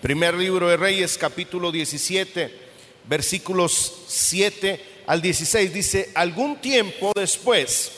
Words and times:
Primer 0.01 0.33
libro 0.35 0.67
de 0.67 0.77
Reyes, 0.77 1.17
capítulo 1.17 1.71
17, 1.71 2.63
versículos 3.05 4.03
7 4.07 5.03
al 5.07 5.21
16. 5.21 5.73
Dice, 5.73 6.09
algún 6.15 6.57
tiempo 6.57 7.11
después 7.15 7.91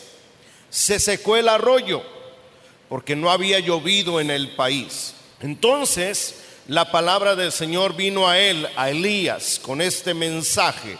se 0.69 0.99
secó 0.99 1.37
el 1.37 1.49
arroyo 1.49 2.14
porque 2.89 3.15
no 3.15 3.31
había 3.31 3.59
llovido 3.59 4.19
en 4.19 4.29
el 4.31 4.55
país. 4.55 5.15
Entonces 5.41 6.43
la 6.67 6.91
palabra 6.91 7.35
del 7.35 7.51
Señor 7.51 7.95
vino 7.95 8.27
a 8.27 8.39
él, 8.39 8.67
a 8.75 8.89
Elías, 8.89 9.59
con 9.61 9.81
este 9.81 10.15
mensaje. 10.15 10.97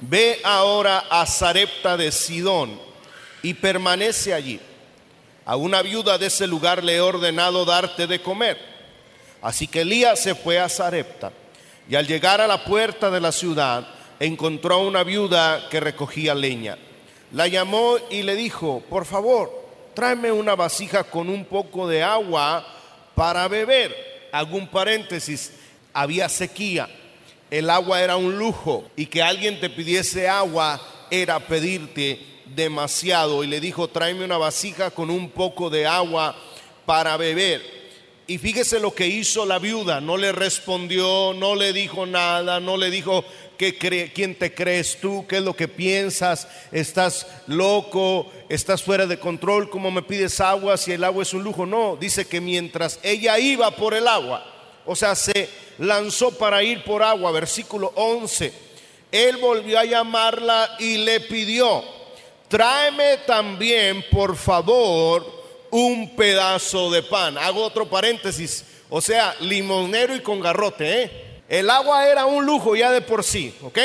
Ve 0.00 0.40
ahora 0.42 1.04
a 1.10 1.26
Sarepta 1.26 1.96
de 1.98 2.10
Sidón 2.10 2.80
y 3.42 3.54
permanece 3.54 4.32
allí. 4.32 4.58
A 5.44 5.56
una 5.56 5.82
viuda 5.82 6.16
de 6.16 6.26
ese 6.26 6.46
lugar 6.46 6.82
le 6.82 6.96
he 6.96 7.00
ordenado 7.00 7.64
darte 7.64 8.06
de 8.06 8.22
comer. 8.22 8.58
Así 9.42 9.66
que 9.66 9.82
Elías 9.82 10.18
se 10.18 10.34
fue 10.34 10.58
a 10.58 10.68
Sarepta 10.68 11.30
y 11.88 11.94
al 11.94 12.06
llegar 12.06 12.40
a 12.40 12.46
la 12.46 12.64
puerta 12.64 13.10
de 13.10 13.20
la 13.20 13.32
ciudad 13.32 13.86
encontró 14.18 14.76
a 14.76 14.78
una 14.78 15.04
viuda 15.04 15.68
que 15.68 15.78
recogía 15.78 16.34
leña. 16.34 16.78
La 17.32 17.48
llamó 17.48 17.96
y 18.10 18.22
le 18.22 18.34
dijo, 18.34 18.82
por 18.88 19.04
favor, 19.04 19.65
tráeme 19.96 20.30
una 20.30 20.54
vasija 20.54 21.04
con 21.04 21.30
un 21.30 21.46
poco 21.46 21.88
de 21.88 22.02
agua 22.02 22.64
para 23.14 23.48
beber. 23.48 24.28
Algún 24.30 24.68
paréntesis, 24.68 25.52
había 25.94 26.28
sequía, 26.28 26.86
el 27.50 27.70
agua 27.70 28.02
era 28.02 28.16
un 28.16 28.38
lujo 28.38 28.84
y 28.94 29.06
que 29.06 29.22
alguien 29.22 29.58
te 29.58 29.70
pidiese 29.70 30.28
agua 30.28 30.80
era 31.10 31.40
pedirte 31.40 32.20
demasiado. 32.54 33.42
Y 33.42 33.46
le 33.46 33.58
dijo, 33.58 33.88
tráeme 33.88 34.26
una 34.26 34.36
vasija 34.36 34.90
con 34.90 35.08
un 35.08 35.30
poco 35.30 35.70
de 35.70 35.86
agua 35.86 36.36
para 36.84 37.16
beber. 37.16 37.62
Y 38.26 38.36
fíjese 38.36 38.80
lo 38.80 38.92
que 38.92 39.06
hizo 39.06 39.46
la 39.46 39.58
viuda, 39.58 40.00
no 40.02 40.18
le 40.18 40.32
respondió, 40.32 41.32
no 41.32 41.54
le 41.54 41.72
dijo 41.72 42.04
nada, 42.04 42.60
no 42.60 42.76
le 42.76 42.90
dijo, 42.90 43.24
¿Quién 43.56 44.34
te 44.34 44.54
crees 44.54 44.98
tú? 45.00 45.26
¿Qué 45.26 45.36
es 45.36 45.42
lo 45.42 45.54
que 45.54 45.68
piensas? 45.68 46.46
¿Estás 46.72 47.26
loco? 47.46 48.30
¿Estás 48.48 48.82
fuera 48.82 49.06
de 49.06 49.18
control? 49.18 49.70
¿Cómo 49.70 49.90
me 49.90 50.02
pides 50.02 50.40
agua 50.40 50.76
si 50.76 50.92
el 50.92 51.04
agua 51.04 51.22
es 51.22 51.32
un 51.32 51.42
lujo? 51.42 51.66
No, 51.66 51.96
dice 51.96 52.26
que 52.26 52.40
mientras 52.40 53.00
ella 53.02 53.38
iba 53.38 53.70
por 53.70 53.94
el 53.94 54.06
agua, 54.06 54.44
o 54.84 54.94
sea, 54.94 55.14
se 55.14 55.48
lanzó 55.78 56.36
para 56.36 56.62
ir 56.62 56.84
por 56.84 57.02
agua, 57.02 57.32
versículo 57.32 57.92
11, 57.96 58.52
él 59.10 59.36
volvió 59.38 59.78
a 59.78 59.84
llamarla 59.84 60.76
y 60.78 60.98
le 60.98 61.20
pidió, 61.20 61.82
tráeme 62.48 63.18
también, 63.26 64.04
por 64.10 64.36
favor, 64.36 65.44
un 65.70 66.14
pedazo 66.14 66.90
de 66.90 67.02
pan. 67.02 67.38
Hago 67.38 67.62
otro 67.62 67.88
paréntesis, 67.88 68.64
o 68.88 69.00
sea, 69.00 69.34
limonero 69.40 70.14
y 70.14 70.20
con 70.20 70.40
garrote, 70.40 71.02
¿eh? 71.02 71.25
El 71.48 71.70
agua 71.70 72.08
era 72.08 72.26
un 72.26 72.44
lujo 72.44 72.74
ya 72.74 72.90
de 72.90 73.00
por 73.00 73.22
sí, 73.22 73.54
¿ok? 73.62 73.78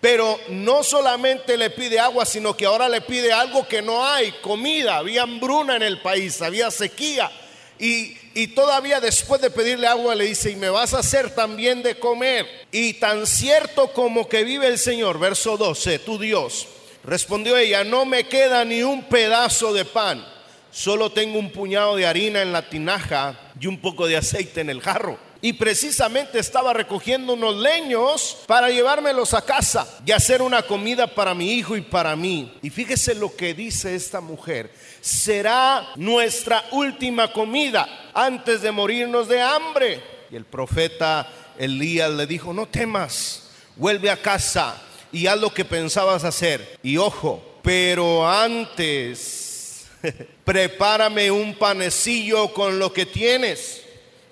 Pero 0.00 0.38
no 0.48 0.82
solamente 0.82 1.56
le 1.56 1.70
pide 1.70 2.00
agua, 2.00 2.26
sino 2.26 2.56
que 2.56 2.66
ahora 2.66 2.88
le 2.88 3.00
pide 3.00 3.32
algo 3.32 3.66
que 3.66 3.80
no 3.80 4.06
hay, 4.06 4.32
comida. 4.42 4.96
Había 4.96 5.22
hambruna 5.22 5.76
en 5.76 5.82
el 5.82 6.00
país, 6.00 6.42
había 6.42 6.70
sequía. 6.70 7.30
Y, 7.78 8.16
y, 8.34 8.48
todavía 8.48 9.00
después 9.00 9.40
de 9.40 9.50
pedirle 9.50 9.86
agua 9.86 10.14
le 10.14 10.24
dice, 10.24 10.50
y 10.50 10.56
me 10.56 10.70
vas 10.70 10.94
a 10.94 11.00
hacer 11.00 11.34
también 11.34 11.82
de 11.82 11.98
comer. 11.98 12.46
Y 12.72 12.94
tan 12.94 13.26
cierto 13.26 13.92
como 13.92 14.28
que 14.28 14.44
vive 14.44 14.66
el 14.66 14.78
Señor, 14.78 15.18
verso 15.18 15.56
12, 15.56 15.98
tu 16.00 16.18
Dios. 16.18 16.66
Respondió 17.04 17.56
ella, 17.56 17.84
no 17.84 18.04
me 18.04 18.24
queda 18.24 18.64
ni 18.64 18.82
un 18.82 19.04
pedazo 19.04 19.72
de 19.72 19.84
pan, 19.84 20.26
solo 20.72 21.12
tengo 21.12 21.38
un 21.38 21.52
puñado 21.52 21.94
de 21.96 22.06
harina 22.06 22.42
en 22.42 22.52
la 22.52 22.68
tinaja 22.68 23.38
y 23.60 23.66
un 23.68 23.80
poco 23.80 24.06
de 24.06 24.16
aceite 24.16 24.62
en 24.62 24.70
el 24.70 24.80
jarro 24.80 25.25
y 25.46 25.52
precisamente 25.52 26.40
estaba 26.40 26.72
recogiendo 26.72 27.34
unos 27.34 27.54
leños 27.54 28.36
para 28.48 28.68
llevármelos 28.68 29.32
a 29.32 29.42
casa 29.42 29.86
y 30.04 30.10
hacer 30.10 30.42
una 30.42 30.62
comida 30.62 31.06
para 31.06 31.36
mi 31.36 31.52
hijo 31.52 31.76
y 31.76 31.82
para 31.82 32.16
mí. 32.16 32.52
Y 32.62 32.70
fíjese 32.70 33.14
lo 33.14 33.36
que 33.36 33.54
dice 33.54 33.94
esta 33.94 34.20
mujer, 34.20 34.72
será 35.00 35.86
nuestra 35.94 36.64
última 36.72 37.32
comida 37.32 38.10
antes 38.12 38.60
de 38.60 38.72
morirnos 38.72 39.28
de 39.28 39.40
hambre. 39.40 40.02
Y 40.32 40.34
el 40.34 40.46
profeta 40.46 41.30
Elías 41.56 42.10
le 42.10 42.26
dijo, 42.26 42.52
no 42.52 42.66
temas, 42.66 43.44
vuelve 43.76 44.10
a 44.10 44.20
casa 44.20 44.82
y 45.12 45.28
haz 45.28 45.38
lo 45.38 45.54
que 45.54 45.64
pensabas 45.64 46.24
hacer. 46.24 46.76
Y 46.82 46.96
ojo, 46.96 47.40
pero 47.62 48.28
antes, 48.28 49.86
prepárame 50.44 51.30
un 51.30 51.54
panecillo 51.54 52.52
con 52.52 52.80
lo 52.80 52.92
que 52.92 53.06
tienes 53.06 53.84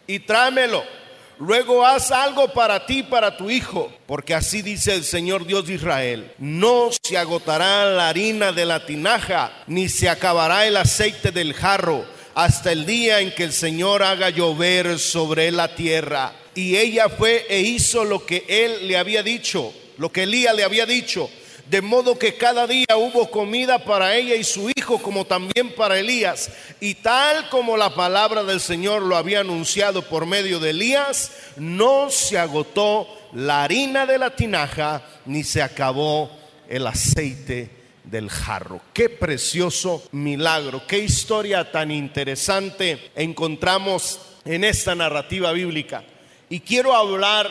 y 0.08 0.18
tráemelo. 0.18 1.03
Luego 1.38 1.84
haz 1.84 2.12
algo 2.12 2.48
para 2.48 2.86
ti, 2.86 3.02
para 3.02 3.36
tu 3.36 3.50
hijo, 3.50 3.92
porque 4.06 4.34
así 4.34 4.62
dice 4.62 4.94
el 4.94 5.04
Señor 5.04 5.46
Dios 5.46 5.66
de 5.66 5.74
Israel. 5.74 6.32
No 6.38 6.90
se 7.02 7.18
agotará 7.18 7.84
la 7.86 8.08
harina 8.08 8.52
de 8.52 8.64
la 8.64 8.86
tinaja, 8.86 9.52
ni 9.66 9.88
se 9.88 10.08
acabará 10.08 10.66
el 10.66 10.76
aceite 10.76 11.32
del 11.32 11.52
jarro, 11.54 12.04
hasta 12.34 12.72
el 12.72 12.86
día 12.86 13.20
en 13.20 13.34
que 13.34 13.44
el 13.44 13.52
Señor 13.52 14.02
haga 14.02 14.30
llover 14.30 14.98
sobre 14.98 15.50
la 15.50 15.74
tierra. 15.74 16.32
Y 16.54 16.76
ella 16.76 17.08
fue 17.08 17.46
e 17.48 17.60
hizo 17.60 18.04
lo 18.04 18.24
que 18.24 18.44
él 18.48 18.86
le 18.86 18.96
había 18.96 19.22
dicho, 19.22 19.72
lo 19.98 20.12
que 20.12 20.22
Elías 20.22 20.54
le 20.54 20.62
había 20.62 20.86
dicho. 20.86 21.28
De 21.70 21.80
modo 21.80 22.18
que 22.18 22.36
cada 22.36 22.66
día 22.66 22.96
hubo 22.96 23.30
comida 23.30 23.84
para 23.84 24.14
ella 24.14 24.34
y 24.34 24.44
su 24.44 24.70
hijo, 24.76 24.98
como 25.00 25.24
también 25.24 25.74
para 25.74 25.98
Elías. 25.98 26.50
Y 26.80 26.94
tal 26.96 27.48
como 27.48 27.76
la 27.76 27.94
palabra 27.94 28.44
del 28.44 28.60
Señor 28.60 29.02
lo 29.02 29.16
había 29.16 29.40
anunciado 29.40 30.02
por 30.02 30.26
medio 30.26 30.60
de 30.60 30.70
Elías, 30.70 31.32
no 31.56 32.10
se 32.10 32.38
agotó 32.38 33.08
la 33.32 33.64
harina 33.64 34.04
de 34.04 34.18
la 34.18 34.36
tinaja, 34.36 35.02
ni 35.24 35.42
se 35.42 35.62
acabó 35.62 36.30
el 36.68 36.86
aceite 36.86 37.70
del 38.04 38.28
jarro. 38.28 38.80
Qué 38.92 39.08
precioso 39.08 40.02
milagro, 40.12 40.86
qué 40.86 40.98
historia 40.98 41.70
tan 41.72 41.90
interesante 41.90 43.10
encontramos 43.16 44.20
en 44.44 44.64
esta 44.64 44.94
narrativa 44.94 45.52
bíblica. 45.52 46.04
Y 46.50 46.60
quiero 46.60 46.94
hablar 46.94 47.48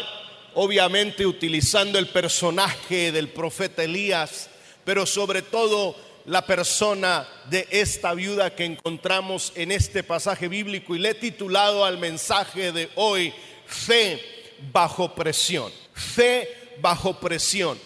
obviamente 0.55 1.25
utilizando 1.25 1.99
el 1.99 2.07
personaje 2.07 3.11
del 3.11 3.29
profeta 3.29 3.83
Elías, 3.83 4.49
pero 4.83 5.05
sobre 5.05 5.41
todo 5.41 5.95
la 6.25 6.45
persona 6.45 7.27
de 7.49 7.67
esta 7.69 8.13
viuda 8.13 8.55
que 8.55 8.65
encontramos 8.65 9.51
en 9.55 9.71
este 9.71 10.03
pasaje 10.03 10.47
bíblico 10.47 10.95
y 10.95 10.99
le 10.99 11.09
he 11.09 11.15
titulado 11.15 11.83
al 11.83 11.97
mensaje 11.97 12.71
de 12.71 12.89
hoy, 12.95 13.33
fe 13.65 14.21
bajo 14.71 15.13
presión, 15.13 15.71
fe 15.93 16.75
bajo 16.79 17.19
presión. 17.19 17.77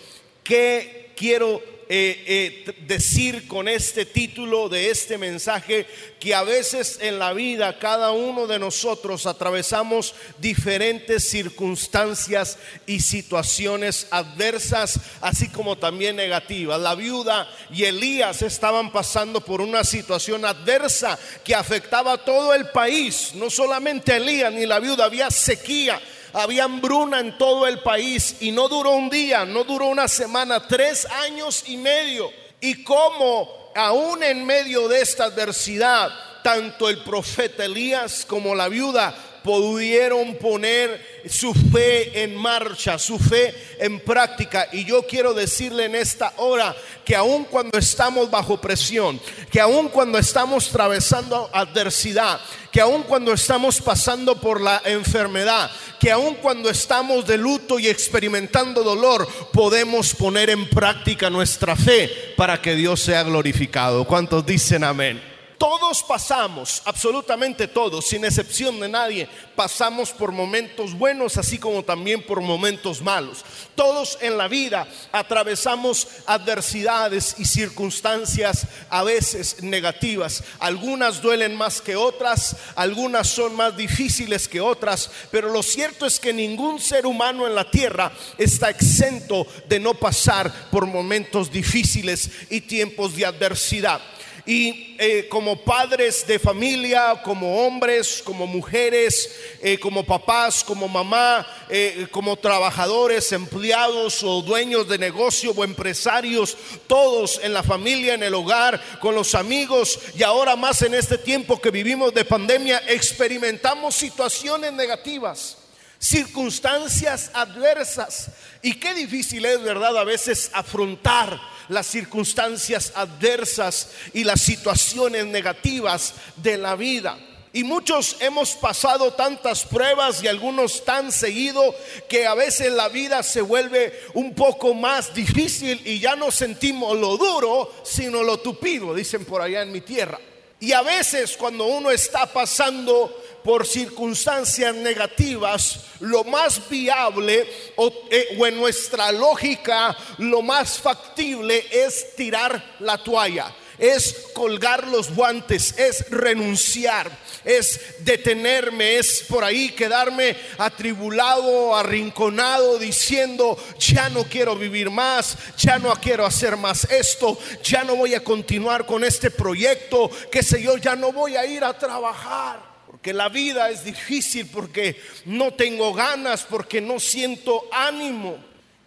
¿Qué 0.43 1.13
quiero 1.15 1.61
eh, 1.89 2.65
eh, 2.67 2.75
decir 2.85 3.47
con 3.47 3.69
este 3.69 4.05
título 4.05 4.67
de 4.67 4.89
este 4.89 5.17
mensaje 5.17 5.85
que 6.19 6.35
a 6.35 6.43
veces 6.43 6.99
en 7.01 7.17
la 7.17 7.31
vida 7.31 7.79
cada 7.79 8.11
uno 8.11 8.45
de 8.45 8.59
nosotros 8.59 9.25
atravesamos 9.25 10.13
diferentes 10.37 11.29
circunstancias 11.29 12.57
y 12.85 12.99
situaciones 12.99 14.07
adversas, 14.11 14.99
así 15.21 15.47
como 15.47 15.77
también 15.77 16.17
negativas. 16.17 16.79
La 16.79 16.93
viuda 16.93 17.49
y 17.71 17.85
Elías 17.85 18.41
estaban 18.41 18.91
pasando 18.91 19.39
por 19.39 19.61
una 19.61 19.85
situación 19.85 20.43
adversa 20.43 21.17
que 21.45 21.55
afectaba 21.55 22.13
a 22.13 22.25
todo 22.25 22.53
el 22.53 22.69
país, 22.71 23.31
no 23.35 23.49
solamente 23.49 24.11
a 24.11 24.17
Elías 24.17 24.51
ni 24.51 24.65
la 24.65 24.79
viuda, 24.79 25.05
había 25.05 25.31
sequía 25.31 26.01
había 26.37 26.65
hambruna 26.65 27.19
en 27.19 27.37
todo 27.37 27.65
el 27.65 27.79
país 27.79 28.37
y 28.41 28.51
no 28.51 28.69
duró 28.69 28.91
un 28.91 29.09
día, 29.09 29.43
no 29.43 29.63
duró 29.63 29.87
una 29.87 30.07
semana, 30.07 30.67
tres 30.67 31.05
años 31.05 31.63
y 31.67 31.77
medio. 31.77 32.31
Y 32.61 32.83
como 32.83 33.71
aún 33.75 34.21
en 34.23 34.45
medio 34.45 34.87
de 34.87 35.01
esta 35.01 35.25
adversidad, 35.25 36.11
tanto 36.43 36.89
el 36.89 37.03
profeta 37.03 37.65
Elías 37.65 38.23
como 38.25 38.53
la 38.53 38.69
viuda 38.69 39.15
pudieron 39.47 40.35
poner 40.35 41.21
su 41.29 41.53
fe 41.53 42.21
en 42.21 42.35
marcha, 42.35 42.99
su 42.99 43.17
fe 43.17 43.55
en 43.79 44.01
práctica. 44.01 44.67
Y 44.73 44.83
yo 44.83 45.03
quiero 45.03 45.33
decirle 45.33 45.85
en 45.85 45.95
esta 45.95 46.33
hora 46.35 46.75
que 47.05 47.15
aun 47.15 47.45
cuando 47.45 47.77
estamos 47.77 48.29
bajo 48.29 48.59
presión, 48.59 49.21
que 49.49 49.61
aun 49.61 49.87
cuando 49.87 50.17
estamos 50.17 50.67
atravesando 50.67 51.49
adversidad, 51.53 52.41
que 52.73 52.81
aun 52.81 53.03
cuando 53.03 53.31
estamos 53.31 53.79
pasando 53.79 54.35
por 54.35 54.59
la 54.59 54.81
enfermedad, 54.83 55.71
que 55.97 56.11
aun 56.11 56.35
cuando 56.35 56.69
estamos 56.69 57.25
de 57.25 57.37
luto 57.37 57.79
y 57.79 57.87
experimentando 57.87 58.83
dolor, 58.83 59.25
podemos 59.53 60.13
poner 60.13 60.49
en 60.49 60.69
práctica 60.69 61.29
nuestra 61.29 61.77
fe 61.77 62.33
para 62.35 62.61
que 62.61 62.75
Dios 62.75 62.99
sea 62.99 63.23
glorificado. 63.23 64.03
¿Cuántos 64.03 64.45
dicen 64.45 64.83
amén? 64.83 65.36
Todos 65.57 66.03
pasamos, 66.03 66.83
absolutamente 66.85 67.67
todos, 67.67 68.05
sin 68.05 68.23
excepción 68.23 68.79
de 68.79 68.87
nadie, 68.87 69.27
pasamos 69.55 70.11
por 70.11 70.31
momentos 70.31 70.93
buenos 70.93 71.35
así 71.35 71.57
como 71.57 71.81
también 71.81 72.21
por 72.21 72.41
momentos 72.41 73.01
malos. 73.01 73.43
Todos 73.73 74.19
en 74.21 74.37
la 74.37 74.47
vida 74.47 74.87
atravesamos 75.11 76.07
adversidades 76.27 77.35
y 77.39 77.45
circunstancias 77.45 78.67
a 78.89 79.03
veces 79.03 79.63
negativas. 79.63 80.43
Algunas 80.59 81.23
duelen 81.23 81.55
más 81.55 81.81
que 81.81 81.95
otras, 81.95 82.55
algunas 82.75 83.27
son 83.27 83.55
más 83.55 83.75
difíciles 83.75 84.47
que 84.47 84.61
otras, 84.61 85.09
pero 85.31 85.49
lo 85.49 85.63
cierto 85.63 86.05
es 86.05 86.19
que 86.19 86.33
ningún 86.33 86.79
ser 86.79 87.07
humano 87.07 87.47
en 87.47 87.55
la 87.55 87.69
tierra 87.71 88.11
está 88.37 88.69
exento 88.69 89.47
de 89.67 89.79
no 89.79 89.95
pasar 89.95 90.69
por 90.69 90.85
momentos 90.85 91.51
difíciles 91.51 92.29
y 92.51 92.61
tiempos 92.61 93.15
de 93.15 93.25
adversidad. 93.25 94.01
Y 94.47 94.95
eh, 94.97 95.27
como 95.29 95.61
padres 95.61 96.25
de 96.25 96.39
familia, 96.39 97.21
como 97.21 97.65
hombres, 97.65 98.21
como 98.23 98.47
mujeres, 98.47 99.29
eh, 99.61 99.77
como 99.77 100.05
papás, 100.05 100.63
como 100.63 100.87
mamá, 100.87 101.45
eh, 101.67 102.07
como 102.11 102.37
trabajadores, 102.37 103.33
empleados 103.33 104.23
o 104.23 104.41
dueños 104.41 104.87
de 104.87 104.97
negocio 104.97 105.51
o 105.51 105.65
empresarios, 105.65 106.57
todos 106.87 107.41
en 107.43 107.53
la 107.53 107.61
familia, 107.61 108.13
en 108.13 108.23
el 108.23 108.33
hogar, 108.33 108.81
con 109.01 109.13
los 109.15 109.35
amigos 109.35 109.99
y 110.17 110.23
ahora 110.23 110.55
más 110.55 110.81
en 110.81 110.93
este 110.93 111.17
tiempo 111.17 111.59
que 111.59 111.69
vivimos 111.69 112.13
de 112.13 112.23
pandemia, 112.23 112.81
experimentamos 112.87 113.95
situaciones 113.95 114.71
negativas 114.71 115.57
circunstancias 115.99 117.31
adversas. 117.33 118.29
Y 118.61 118.75
qué 118.75 118.93
difícil 118.93 119.45
es, 119.45 119.61
¿verdad? 119.61 119.97
A 119.97 120.03
veces 120.03 120.51
afrontar 120.53 121.39
las 121.69 121.87
circunstancias 121.87 122.91
adversas 122.95 123.89
y 124.13 124.23
las 124.23 124.41
situaciones 124.41 125.25
negativas 125.25 126.13
de 126.37 126.57
la 126.57 126.75
vida. 126.75 127.17
Y 127.53 127.63
muchos 127.63 128.17
hemos 128.19 128.51
pasado 128.51 129.13
tantas 129.13 129.65
pruebas 129.65 130.21
y 130.21 130.27
algunos 130.27 130.85
tan 130.85 131.11
seguido 131.11 131.73
que 132.07 132.27
a 132.27 132.35
veces 132.35 132.71
la 132.71 132.87
vida 132.89 133.23
se 133.23 133.41
vuelve 133.41 133.99
un 134.13 134.35
poco 134.35 134.73
más 134.73 135.13
difícil 135.13 135.81
y 135.85 135.99
ya 135.99 136.15
no 136.15 136.29
sentimos 136.29 136.95
lo 136.97 137.17
duro, 137.17 137.73
sino 137.83 138.21
lo 138.21 138.37
tupido, 138.37 138.93
dicen 138.93 139.25
por 139.25 139.41
allá 139.41 139.63
en 139.63 139.71
mi 139.71 139.81
tierra. 139.81 140.19
Y 140.59 140.71
a 140.71 140.81
veces 140.81 141.37
cuando 141.37 141.65
uno 141.65 141.91
está 141.91 142.25
pasando 142.25 143.23
por 143.43 143.65
circunstancias 143.65 144.73
negativas, 144.75 145.85
lo 145.99 146.23
más 146.23 146.67
viable 146.67 147.47
o, 147.75 147.93
eh, 148.09 148.37
en 148.39 148.57
nuestra 148.57 149.11
lógica, 149.11 149.95
lo 150.17 150.41
más 150.41 150.79
factible 150.79 151.65
es 151.71 152.15
tirar 152.15 152.75
la 152.79 152.97
toalla. 152.97 153.53
Es 153.77 154.27
colgar 154.33 154.87
los 154.87 155.13
guantes, 155.13 155.77
es 155.77 156.09
renunciar, 156.09 157.11
es 157.45 157.79
detenerme, 157.99 158.97
es 158.97 159.25
por 159.29 159.43
ahí 159.43 159.69
quedarme 159.69 160.35
atribulado, 160.57 161.75
arrinconado, 161.75 162.79
diciendo, 162.79 163.57
ya 163.79 164.09
no 164.09 164.23
quiero 164.23 164.55
vivir 164.55 164.89
más, 164.89 165.37
ya 165.57 165.77
no 165.79 165.93
quiero 165.95 166.25
hacer 166.25 166.57
más 166.57 166.85
esto, 166.91 167.37
ya 167.63 167.83
no 167.83 167.95
voy 167.95 168.15
a 168.15 168.23
continuar 168.23 168.85
con 168.85 169.03
este 169.03 169.31
proyecto, 169.31 170.09
que 170.31 170.43
sé 170.43 170.61
yo, 170.61 170.77
ya 170.77 170.95
no 170.95 171.11
voy 171.11 171.35
a 171.35 171.45
ir 171.45 171.63
a 171.63 171.77
trabajar 171.77 172.77
porque 172.97 173.13
la 173.13 173.29
vida 173.29 173.69
es 173.69 173.83
difícil, 173.83 174.47
porque 174.47 174.99
no 175.25 175.53
tengo 175.53 175.93
ganas, 175.93 176.43
porque 176.43 176.81
no 176.81 176.99
siento 176.99 177.65
ánimo. 177.71 178.37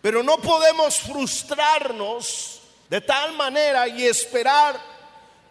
Pero 0.03 0.23
no 0.23 0.39
podemos 0.39 0.97
frustrarnos 0.99 2.60
de 2.91 3.01
tal 3.01 3.35
manera 3.35 3.87
y 3.87 4.05
esperar 4.05 4.79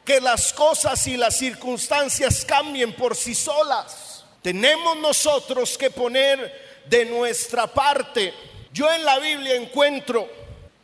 que 0.04 0.20
las 0.20 0.52
cosas 0.52 1.08
y 1.08 1.16
las 1.16 1.38
circunstancias 1.38 2.44
cambien 2.44 2.94
por 2.94 3.16
sí 3.16 3.34
solas. 3.34 4.26
Tenemos 4.42 4.98
nosotros 4.98 5.78
que 5.78 5.90
poner 5.90 6.84
de 6.86 7.06
nuestra 7.06 7.66
parte. 7.66 8.34
Yo 8.74 8.92
en 8.92 9.06
la 9.06 9.20
Biblia 9.20 9.56
encuentro 9.56 10.30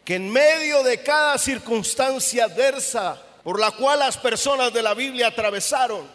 que 0.05 0.15
en 0.15 0.31
medio 0.31 0.81
de 0.83 1.03
cada 1.03 1.37
circunstancia 1.37 2.45
adversa 2.45 3.21
por 3.43 3.59
la 3.59 3.71
cual 3.71 3.99
las 3.99 4.17
personas 4.17 4.71
de 4.71 4.81
la 4.81 4.93
Biblia 4.93 5.27
atravesaron, 5.27 6.07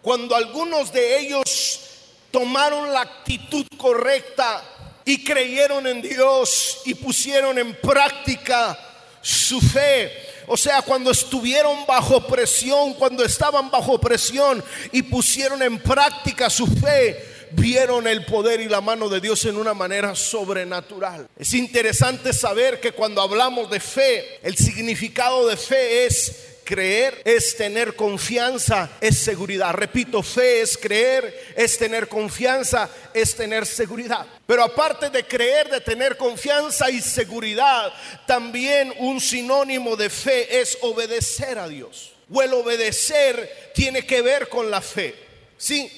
cuando 0.00 0.36
algunos 0.36 0.92
de 0.92 1.18
ellos 1.18 1.80
tomaron 2.30 2.92
la 2.92 3.00
actitud 3.00 3.66
correcta 3.76 4.62
y 5.04 5.24
creyeron 5.24 5.86
en 5.88 6.02
Dios 6.02 6.82
y 6.84 6.94
pusieron 6.94 7.58
en 7.58 7.74
práctica 7.80 8.78
su 9.20 9.60
fe. 9.60 10.12
O 10.46 10.56
sea, 10.56 10.82
cuando 10.82 11.10
estuvieron 11.10 11.84
bajo 11.86 12.26
presión, 12.26 12.94
cuando 12.94 13.24
estaban 13.24 13.70
bajo 13.70 14.00
presión 14.00 14.62
y 14.92 15.02
pusieron 15.02 15.62
en 15.62 15.78
práctica 15.78 16.48
su 16.48 16.66
fe, 16.66 17.22
vieron 17.52 18.06
el 18.06 18.24
poder 18.24 18.60
y 18.60 18.68
la 18.68 18.80
mano 18.80 19.08
de 19.08 19.20
Dios 19.20 19.44
en 19.44 19.56
una 19.56 19.74
manera 19.74 20.14
sobrenatural. 20.14 21.28
Es 21.38 21.54
interesante 21.54 22.32
saber 22.32 22.80
que 22.80 22.92
cuando 22.92 23.20
hablamos 23.20 23.70
de 23.70 23.80
fe, 23.80 24.38
el 24.42 24.56
significado 24.56 25.46
de 25.48 25.56
fe 25.56 26.06
es 26.06 26.47
Creer 26.68 27.22
es 27.24 27.56
tener 27.56 27.96
confianza, 27.96 28.90
es 29.00 29.16
seguridad. 29.16 29.72
Repito, 29.72 30.22
fe 30.22 30.60
es 30.60 30.76
creer, 30.76 31.54
es 31.56 31.78
tener 31.78 32.08
confianza, 32.08 32.90
es 33.14 33.34
tener 33.34 33.64
seguridad. 33.64 34.26
Pero 34.46 34.64
aparte 34.64 35.08
de 35.08 35.24
creer, 35.24 35.70
de 35.70 35.80
tener 35.80 36.18
confianza 36.18 36.90
y 36.90 37.00
seguridad, 37.00 37.90
también 38.26 38.92
un 38.98 39.18
sinónimo 39.18 39.96
de 39.96 40.10
fe 40.10 40.60
es 40.60 40.76
obedecer 40.82 41.58
a 41.58 41.68
Dios. 41.68 42.12
O 42.30 42.42
el 42.42 42.52
obedecer 42.52 43.72
tiene 43.74 44.04
que 44.04 44.20
ver 44.20 44.50
con 44.50 44.70
la 44.70 44.82
fe. 44.82 45.14
Sí. 45.56 45.90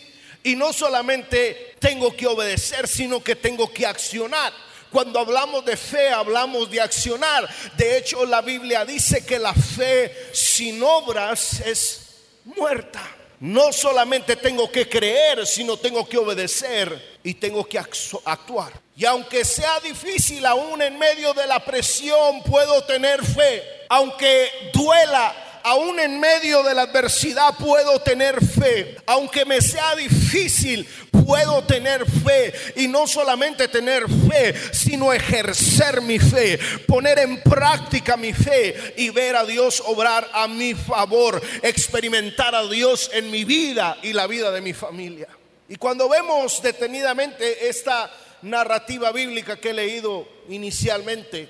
Y 0.44 0.54
no 0.54 0.72
solamente 0.72 1.74
tengo 1.80 2.16
que 2.16 2.28
obedecer, 2.28 2.86
sino 2.86 3.24
que 3.24 3.34
tengo 3.34 3.72
que 3.72 3.86
accionar. 3.86 4.52
Cuando 4.90 5.20
hablamos 5.20 5.64
de 5.64 5.76
fe, 5.76 6.10
hablamos 6.10 6.70
de 6.70 6.80
accionar. 6.80 7.48
De 7.76 7.98
hecho, 7.98 8.24
la 8.26 8.40
Biblia 8.40 8.84
dice 8.84 9.24
que 9.24 9.38
la 9.38 9.54
fe 9.54 10.30
sin 10.32 10.82
obras 10.82 11.60
es 11.60 12.00
muerta. 12.44 13.00
No 13.40 13.72
solamente 13.72 14.36
tengo 14.36 14.70
que 14.70 14.88
creer, 14.88 15.46
sino 15.46 15.78
tengo 15.78 16.06
que 16.06 16.18
obedecer 16.18 17.18
y 17.22 17.34
tengo 17.34 17.66
que 17.66 17.78
actuar. 17.78 18.72
Y 18.94 19.06
aunque 19.06 19.46
sea 19.46 19.80
difícil, 19.80 20.44
aún 20.44 20.82
en 20.82 20.98
medio 20.98 21.32
de 21.32 21.46
la 21.46 21.64
presión, 21.64 22.42
puedo 22.42 22.84
tener 22.84 23.24
fe. 23.24 23.62
Aunque 23.88 24.70
duela, 24.74 25.34
aún 25.62 25.98
en 26.00 26.18
medio 26.18 26.62
de 26.62 26.74
la 26.74 26.82
adversidad 26.82 27.54
puedo 27.58 28.00
tener 28.00 28.44
fe. 28.44 28.96
Aunque 29.06 29.44
me 29.44 29.60
sea 29.60 29.94
difícil, 29.94 30.86
puedo 31.24 31.62
tener 31.64 32.04
fe. 32.04 32.52
Y 32.76 32.88
no 32.88 33.06
solamente 33.06 33.68
tener 33.68 34.04
fe, 34.08 34.54
sino 34.72 35.12
ejercer 35.12 36.00
mi 36.00 36.18
fe, 36.18 36.58
poner 36.86 37.18
en 37.20 37.42
práctica 37.42 38.16
mi 38.16 38.32
fe 38.32 38.94
y 38.96 39.10
ver 39.10 39.36
a 39.36 39.44
Dios 39.44 39.82
obrar 39.86 40.28
a 40.32 40.48
mi 40.48 40.74
favor, 40.74 41.40
experimentar 41.62 42.54
a 42.54 42.66
Dios 42.66 43.10
en 43.12 43.30
mi 43.30 43.44
vida 43.44 43.98
y 44.02 44.12
la 44.12 44.26
vida 44.26 44.50
de 44.50 44.60
mi 44.60 44.72
familia. 44.72 45.28
Y 45.68 45.76
cuando 45.76 46.08
vemos 46.08 46.60
detenidamente 46.62 47.68
esta 47.68 48.10
narrativa 48.42 49.12
bíblica 49.12 49.56
que 49.56 49.70
he 49.70 49.74
leído 49.74 50.26
inicialmente, 50.48 51.48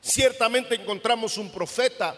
ciertamente 0.00 0.76
encontramos 0.76 1.36
un 1.36 1.50
profeta 1.50 2.14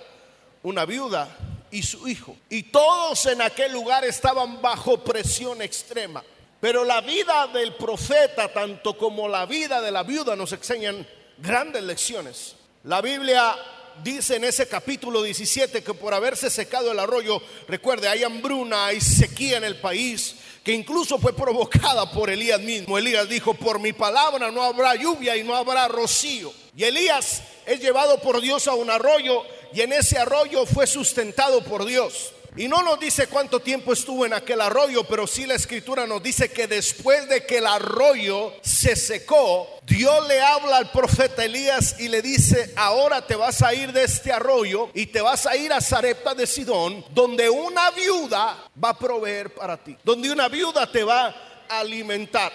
una 0.69 0.85
viuda 0.85 1.29
y 1.71 1.83
su 1.83 2.07
hijo. 2.07 2.37
Y 2.51 2.65
todos 2.65 3.27
en 3.27 3.43
aquel 3.43 3.73
lugar 3.73 4.05
estaban 4.05 4.61
bajo 4.61 5.03
presión 5.03 5.63
extrema. 5.63 6.23
Pero 6.61 6.85
la 6.85 7.01
vida 7.01 7.47
del 7.49 7.75
profeta, 7.75 8.53
tanto 8.53 8.97
como 8.97 9.29
la 9.29 9.47
vida 9.47 9.81
de 9.81 9.91
la 9.91 10.03
viuda, 10.03 10.37
nos 10.37 10.53
enseñan 10.53 11.07
grandes 11.39 11.83
lecciones. 11.83 12.57
La 12.85 13.01
Biblia 13.01 13.57
dice 14.03 14.37
en 14.37 14.45
ese 14.45 14.69
capítulo 14.69 15.23
17 15.23 15.83
que 15.83 15.95
por 15.95 16.15
haberse 16.15 16.51
secado 16.51 16.93
el 16.93 16.99
arroyo, 16.99 17.41
recuerde, 17.67 18.09
hay 18.09 18.25
hambruna, 18.25 18.87
hay 18.87 19.01
sequía 19.01 19.57
en 19.57 19.65
el 19.65 19.81
país, 19.81 20.37
que 20.65 20.73
incluso 20.73 21.19
fue 21.19 21.33
provocada 21.33 22.11
por 22.11 22.29
Elías 22.29 22.61
mismo. 22.61 22.99
Elías 22.99 23.29
dijo, 23.29 23.55
por 23.55 23.79
mi 23.79 23.93
palabra 23.93 24.51
no 24.51 24.63
habrá 24.63 24.95
lluvia 24.97 25.37
y 25.37 25.45
no 25.45 25.55
habrá 25.55 25.89
rocío. 25.89 26.53
Y 26.79 26.85
Elías 26.85 27.43
es 27.67 27.81
llevado 27.81 28.21
por 28.21 28.41
Dios 28.41 28.69
a 28.69 28.75
un 28.75 28.89
arroyo 28.89 29.43
y 29.75 29.81
en 29.81 29.93
ese 29.93 30.17
arroyo 30.17 30.65
fue 30.65 30.87
sustentado 30.87 31.65
por 31.65 31.85
Dios. 31.85 32.33
Y 32.57 32.69
no 32.69 32.85
nos 32.85 33.01
dice 33.01 33.27
cuánto 33.27 33.59
tiempo 33.59 33.93
estuvo 33.93 34.25
en 34.25 34.33
aquel 34.33 34.61
arroyo, 34.61 35.03
pero 35.03 35.27
sí 35.27 35.45
la 35.45 35.57
escritura 35.57 36.07
nos 36.07 36.23
dice 36.23 36.53
que 36.53 36.69
después 36.69 37.29
de 37.29 37.45
que 37.45 37.59
el 37.59 37.67
arroyo 37.67 38.53
se 38.63 38.95
secó, 38.95 39.69
Dios 39.83 40.29
le 40.29 40.41
habla 40.41 40.77
al 40.77 40.93
profeta 40.93 41.45
Elías 41.45 41.97
y 41.99 42.07
le 42.07 42.23
dice, 42.23 42.73
ahora 42.77 43.27
te 43.27 43.35
vas 43.35 43.61
a 43.63 43.75
ir 43.75 43.93
de 43.93 44.05
este 44.05 44.31
arroyo 44.31 44.89
y 44.95 45.07
te 45.07 45.21
vas 45.21 45.47
a 45.47 45.57
ir 45.57 45.73
a 45.73 45.81
Zarepta 45.81 46.33
de 46.37 46.47
Sidón, 46.47 47.05
donde 47.11 47.51
una 47.51 47.91
viuda 47.91 48.57
va 48.83 48.91
a 48.91 48.99
proveer 48.99 49.53
para 49.53 49.79
ti, 49.79 49.97
donde 50.05 50.31
una 50.31 50.47
viuda 50.47 50.89
te 50.89 51.03
va 51.03 51.35
a 51.69 51.81
alimentar. 51.81 52.53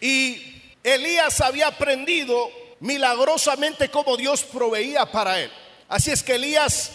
Y 0.00 0.62
Elías 0.82 1.42
había 1.42 1.66
aprendido 1.66 2.50
milagrosamente 2.80 3.90
cómo 3.90 4.16
Dios 4.16 4.42
proveía 4.42 5.06
para 5.06 5.40
él. 5.40 5.50
Así 5.88 6.10
es 6.10 6.22
que 6.22 6.34
Elías 6.34 6.90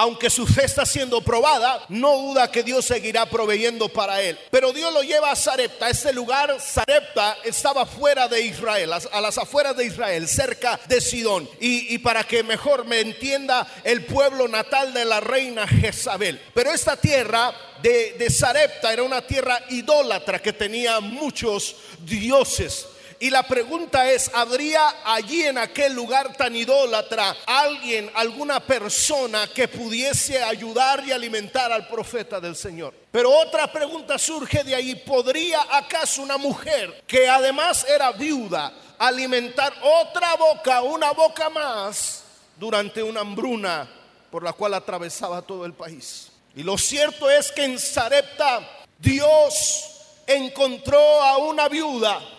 aunque 0.00 0.30
su 0.30 0.46
fe 0.46 0.64
está 0.64 0.86
siendo 0.86 1.20
probada, 1.20 1.84
no 1.90 2.16
duda 2.16 2.50
que 2.50 2.62
Dios 2.62 2.86
seguirá 2.86 3.26
proveyendo 3.26 3.86
para 3.90 4.22
él. 4.22 4.38
Pero 4.50 4.72
Dios 4.72 4.90
lo 4.94 5.02
lleva 5.02 5.30
a 5.30 5.36
Sarepta. 5.36 5.90
Este 5.90 6.10
lugar, 6.14 6.56
Sarepta, 6.58 7.36
estaba 7.44 7.84
fuera 7.84 8.26
de 8.26 8.40
Israel, 8.40 8.94
a 8.94 9.20
las 9.20 9.36
afueras 9.36 9.76
de 9.76 9.84
Israel, 9.84 10.26
cerca 10.26 10.80
de 10.88 11.02
Sidón. 11.02 11.46
Y, 11.60 11.98
para 11.98 12.24
que 12.24 12.42
mejor 12.42 12.86
me 12.86 13.00
entienda, 13.00 13.66
el 13.84 14.06
pueblo 14.06 14.48
natal 14.48 14.94
de 14.94 15.04
la 15.04 15.20
reina 15.20 15.68
Jezabel. 15.68 16.40
Pero 16.54 16.72
esta 16.72 16.96
tierra 16.96 17.52
de, 17.82 18.12
de 18.12 18.30
Sarepta 18.30 18.94
era 18.94 19.02
una 19.02 19.20
tierra 19.20 19.60
idólatra 19.68 20.40
que 20.40 20.54
tenía 20.54 21.00
muchos 21.00 21.76
dioses. 22.06 22.86
Y 23.22 23.28
la 23.28 23.42
pregunta 23.42 24.10
es, 24.10 24.30
¿habría 24.32 25.04
allí 25.04 25.42
en 25.42 25.58
aquel 25.58 25.92
lugar 25.92 26.34
tan 26.38 26.56
idólatra 26.56 27.36
alguien, 27.44 28.10
alguna 28.14 28.60
persona 28.60 29.46
que 29.54 29.68
pudiese 29.68 30.42
ayudar 30.42 31.04
y 31.04 31.12
alimentar 31.12 31.70
al 31.70 31.86
profeta 31.86 32.40
del 32.40 32.56
Señor? 32.56 32.94
Pero 33.12 33.30
otra 33.30 33.70
pregunta 33.70 34.18
surge 34.18 34.64
de 34.64 34.74
ahí, 34.74 34.94
¿podría 34.94 35.60
acaso 35.70 36.22
una 36.22 36.38
mujer 36.38 37.04
que 37.06 37.28
además 37.28 37.84
era 37.86 38.10
viuda 38.12 38.72
alimentar 38.98 39.74
otra 39.82 40.36
boca, 40.36 40.80
una 40.80 41.10
boca 41.10 41.50
más, 41.50 42.22
durante 42.56 43.02
una 43.02 43.20
hambruna 43.20 43.86
por 44.30 44.42
la 44.42 44.54
cual 44.54 44.72
atravesaba 44.72 45.42
todo 45.42 45.66
el 45.66 45.74
país? 45.74 46.32
Y 46.56 46.62
lo 46.62 46.78
cierto 46.78 47.28
es 47.28 47.52
que 47.52 47.64
en 47.64 47.78
Sarepta 47.78 48.66
Dios 48.98 49.90
encontró 50.26 50.98
a 51.22 51.36
una 51.36 51.68
viuda 51.68 52.38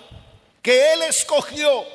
que 0.61 0.93
él 0.93 1.03
escogió 1.03 1.85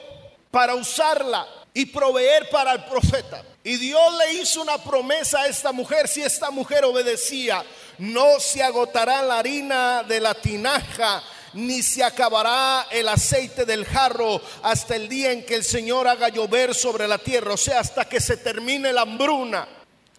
para 0.50 0.74
usarla 0.74 1.46
y 1.72 1.86
proveer 1.86 2.48
para 2.48 2.72
el 2.72 2.84
profeta. 2.84 3.42
Y 3.62 3.76
Dios 3.76 4.14
le 4.18 4.34
hizo 4.34 4.62
una 4.62 4.78
promesa 4.78 5.40
a 5.40 5.46
esta 5.46 5.72
mujer, 5.72 6.08
si 6.08 6.22
esta 6.22 6.50
mujer 6.50 6.84
obedecía, 6.84 7.64
no 7.98 8.40
se 8.40 8.62
agotará 8.62 9.22
la 9.22 9.38
harina 9.38 10.02
de 10.02 10.20
la 10.20 10.34
tinaja, 10.34 11.22
ni 11.52 11.82
se 11.82 12.04
acabará 12.04 12.86
el 12.90 13.08
aceite 13.08 13.64
del 13.64 13.84
jarro 13.84 14.40
hasta 14.62 14.96
el 14.96 15.08
día 15.08 15.32
en 15.32 15.44
que 15.44 15.54
el 15.54 15.64
Señor 15.64 16.06
haga 16.06 16.28
llover 16.28 16.74
sobre 16.74 17.08
la 17.08 17.18
tierra, 17.18 17.54
o 17.54 17.56
sea, 17.56 17.80
hasta 17.80 18.06
que 18.06 18.20
se 18.20 18.36
termine 18.36 18.92
la 18.92 19.02
hambruna. 19.02 19.66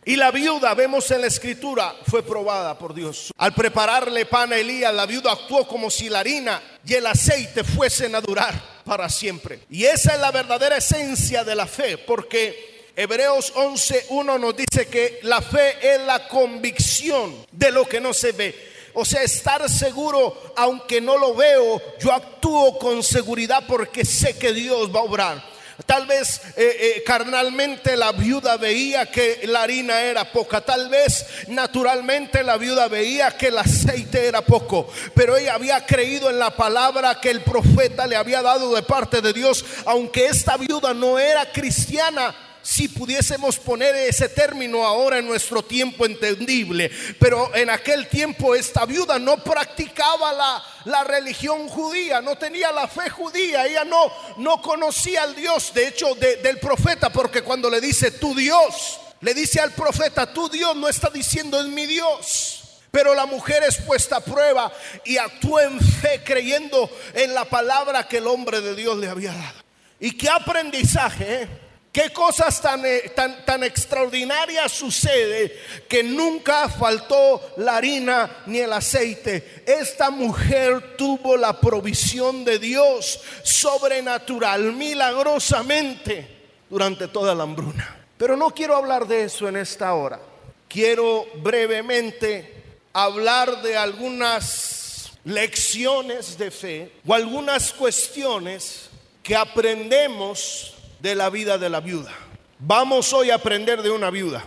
Y 0.07 0.15
la 0.15 0.31
viuda, 0.31 0.73
vemos 0.73 1.11
en 1.11 1.19
la 1.19 1.27
escritura, 1.27 1.93
fue 2.09 2.23
probada 2.23 2.77
por 2.79 2.93
Dios. 2.93 3.33
Al 3.35 3.53
prepararle 3.53 4.25
pan 4.25 4.53
a 4.53 4.57
Elías, 4.57 4.93
la 4.93 5.05
viuda 5.05 5.33
actuó 5.33 5.67
como 5.67 5.91
si 5.91 6.07
la 6.07 6.21
harina 6.21 6.61
y 6.85 6.93
el 6.93 7.05
aceite 7.05 7.65
fuesen 7.65 8.15
a 8.15 8.21
durar 8.21 8.53
para 8.85 9.09
siempre. 9.09 9.59
Y 9.69 9.83
esa 9.83 10.13
es 10.13 10.21
la 10.21 10.31
verdadera 10.31 10.77
esencia 10.77 11.43
de 11.43 11.55
la 11.55 11.67
fe, 11.67 11.97
porque 11.97 12.85
Hebreos 12.95 13.53
11.1 13.53 14.39
nos 14.39 14.55
dice 14.55 14.87
que 14.87 15.19
la 15.23 15.41
fe 15.41 15.75
es 15.81 15.99
la 16.03 16.25
convicción 16.29 17.45
de 17.51 17.69
lo 17.73 17.83
que 17.83 17.99
no 17.99 18.13
se 18.13 18.31
ve. 18.31 18.55
O 18.93 19.03
sea, 19.03 19.23
estar 19.23 19.69
seguro, 19.69 20.53
aunque 20.55 21.01
no 21.01 21.17
lo 21.17 21.35
veo, 21.35 21.81
yo 21.99 22.13
actúo 22.13 22.79
con 22.79 23.03
seguridad 23.03 23.65
porque 23.67 24.05
sé 24.05 24.37
que 24.37 24.53
Dios 24.53 24.89
va 24.89 25.01
a 25.01 25.03
obrar. 25.03 25.56
Tal 25.85 26.07
vez 26.07 26.41
eh, 26.55 26.95
eh, 26.97 27.03
carnalmente 27.05 27.95
la 27.95 28.11
viuda 28.11 28.57
veía 28.57 29.05
que 29.11 29.41
la 29.45 29.61
harina 29.61 30.01
era 30.01 30.31
poca. 30.31 30.61
Tal 30.61 30.89
vez 30.89 31.25
naturalmente 31.49 32.43
la 32.43 32.57
viuda 32.57 32.87
veía 32.87 33.37
que 33.37 33.47
el 33.47 33.57
aceite 33.59 34.25
era 34.25 34.41
poco. 34.41 34.89
Pero 35.13 35.37
ella 35.37 35.53
había 35.53 35.85
creído 35.85 36.31
en 36.31 36.39
la 36.39 36.55
palabra 36.55 37.19
que 37.21 37.29
el 37.29 37.41
profeta 37.41 38.07
le 38.07 38.15
había 38.15 38.41
dado 38.41 38.73
de 38.73 38.81
parte 38.81 39.21
de 39.21 39.33
Dios. 39.33 39.63
Aunque 39.85 40.25
esta 40.25 40.57
viuda 40.57 40.95
no 40.95 41.19
era 41.19 41.51
cristiana, 41.51 42.35
si 42.67 42.89
pudiésemos 42.89 43.57
poner 43.59 43.95
ese 43.95 44.27
término 44.27 44.83
ahora 44.83 45.19
en 45.19 45.25
nuestro 45.25 45.63
tiempo 45.63 46.05
entendible. 46.05 46.91
Pero 47.17 47.55
en 47.55 47.69
aquel 47.69 48.09
tiempo 48.09 48.53
esta 48.55 48.85
viuda 48.85 49.17
no 49.17 49.41
practicaba 49.41 50.33
la, 50.33 50.63
la 50.83 51.05
religión 51.05 51.69
judía, 51.69 52.19
no 52.19 52.37
tenía 52.37 52.73
la 52.73 52.89
fe 52.89 53.09
judía, 53.09 53.65
ella 53.65 53.85
no, 53.85 54.11
no 54.39 54.61
conocía 54.61 55.23
al 55.23 55.33
Dios, 55.33 55.73
de 55.73 55.87
hecho, 55.87 56.13
del 56.15 56.59
profeta, 56.59 57.09
porque 57.09 57.41
cuando 57.41 57.69
le 57.69 57.79
dice 57.79 58.11
tu 58.11 58.35
Dios, 58.35 58.99
le 59.21 59.33
dice 59.33 59.61
al 59.61 59.71
profeta, 59.71 60.33
tu 60.33 60.49
Dios 60.49 60.75
no 60.75 60.89
está 60.89 61.09
diciendo 61.09 61.61
es 61.61 61.67
mi 61.67 61.85
Dios. 61.85 62.63
Pero 62.91 63.15
la 63.15 63.25
mujer 63.25 63.63
es 63.63 63.77
puesta 63.77 64.17
a 64.17 64.21
prueba 64.21 64.73
y 65.05 65.17
actúa 65.17 65.63
en 65.63 65.79
fe 65.79 66.21
creyendo 66.21 66.89
en 67.13 67.33
la 67.33 67.45
palabra 67.45 68.09
que 68.09 68.17
el 68.17 68.27
hombre 68.27 68.59
de 68.59 68.75
Dios 68.75 68.97
le 68.97 69.07
había 69.07 69.31
dado. 69.31 69.63
Y 70.01 70.17
qué 70.17 70.29
aprendizaje, 70.29 71.43
¿eh? 71.43 71.66
Qué 71.97 72.11
cosas 72.11 72.61
tan, 72.61 72.85
eh, 72.85 73.11
tan, 73.15 73.43
tan 73.43 73.63
extraordinarias 73.63 74.71
sucede 74.71 75.59
que 75.89 76.03
nunca 76.03 76.69
faltó 76.69 77.53
la 77.57 77.77
harina 77.77 78.43
ni 78.45 78.59
el 78.59 78.71
aceite. 78.71 79.63
Esta 79.65 80.11
mujer 80.11 80.95
tuvo 80.95 81.35
la 81.35 81.59
provisión 81.59 82.45
de 82.45 82.59
Dios 82.59 83.19
sobrenatural, 83.41 84.73
milagrosamente, 84.73 86.27
durante 86.69 87.07
toda 87.07 87.33
la 87.33 87.41
hambruna. 87.41 88.05
Pero 88.15 88.37
no 88.37 88.51
quiero 88.51 88.75
hablar 88.75 89.07
de 89.07 89.23
eso 89.23 89.47
en 89.47 89.57
esta 89.57 89.91
hora. 89.95 90.19
Quiero 90.67 91.25
brevemente 91.37 92.63
hablar 92.93 93.63
de 93.63 93.75
algunas 93.75 95.13
lecciones 95.23 96.37
de 96.37 96.51
fe 96.51 96.91
o 97.07 97.15
algunas 97.15 97.73
cuestiones 97.73 98.87
que 99.23 99.35
aprendemos 99.35 100.76
de 100.99 101.15
la 101.15 101.29
vida 101.29 101.57
de 101.57 101.69
la 101.69 101.79
viuda. 101.79 102.11
Vamos 102.59 103.13
hoy 103.13 103.29
a 103.29 103.35
aprender 103.35 103.81
de 103.81 103.89
una 103.89 104.09
viuda. 104.09 104.43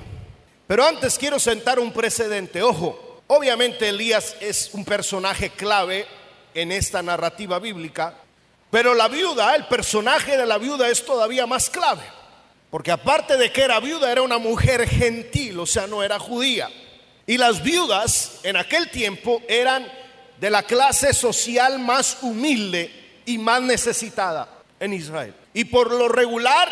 Pero 0.67 0.85
antes 0.85 1.19
quiero 1.19 1.39
sentar 1.39 1.79
un 1.79 1.93
precedente. 1.93 2.63
Ojo, 2.63 3.23
obviamente 3.27 3.89
Elías 3.89 4.37
es 4.41 4.71
un 4.73 4.85
personaje 4.85 5.51
clave 5.51 6.07
en 6.55 6.73
esta 6.73 7.03
narrativa 7.03 7.59
bíblica, 7.59 8.15
pero 8.71 8.95
la 8.95 9.09
viuda, 9.09 9.55
el 9.55 9.67
personaje 9.67 10.37
de 10.37 10.47
la 10.47 10.59
viuda 10.59 10.89
es 10.89 11.05
todavía 11.05 11.47
más 11.47 11.71
clave. 11.71 12.03
Porque 12.71 12.93
aparte 12.93 13.37
de 13.37 13.51
que 13.51 13.63
era 13.63 13.81
viuda, 13.81 14.13
era 14.13 14.23
una 14.23 14.39
mujer 14.39 14.89
gentil, 14.89 15.59
o 15.59 15.67
sea, 15.67 15.89
no 15.89 16.05
era 16.05 16.21
judía. 16.21 16.71
Y 17.27 17.37
las 17.37 17.63
viudas 17.63 18.41
en 18.45 18.57
aquel 18.57 18.91
tiempo 18.91 19.43
eran 19.49 19.87
de 20.41 20.51
la 20.51 20.63
clase 20.63 21.13
social 21.13 21.81
más 21.81 22.19
humilde 22.23 23.23
y 23.27 23.39
más 23.39 23.61
necesitada 23.61 24.49
en 24.79 24.95
Israel. 24.95 25.35
Y 25.53 25.65
por 25.65 25.91
lo 25.91 26.09
regular, 26.09 26.69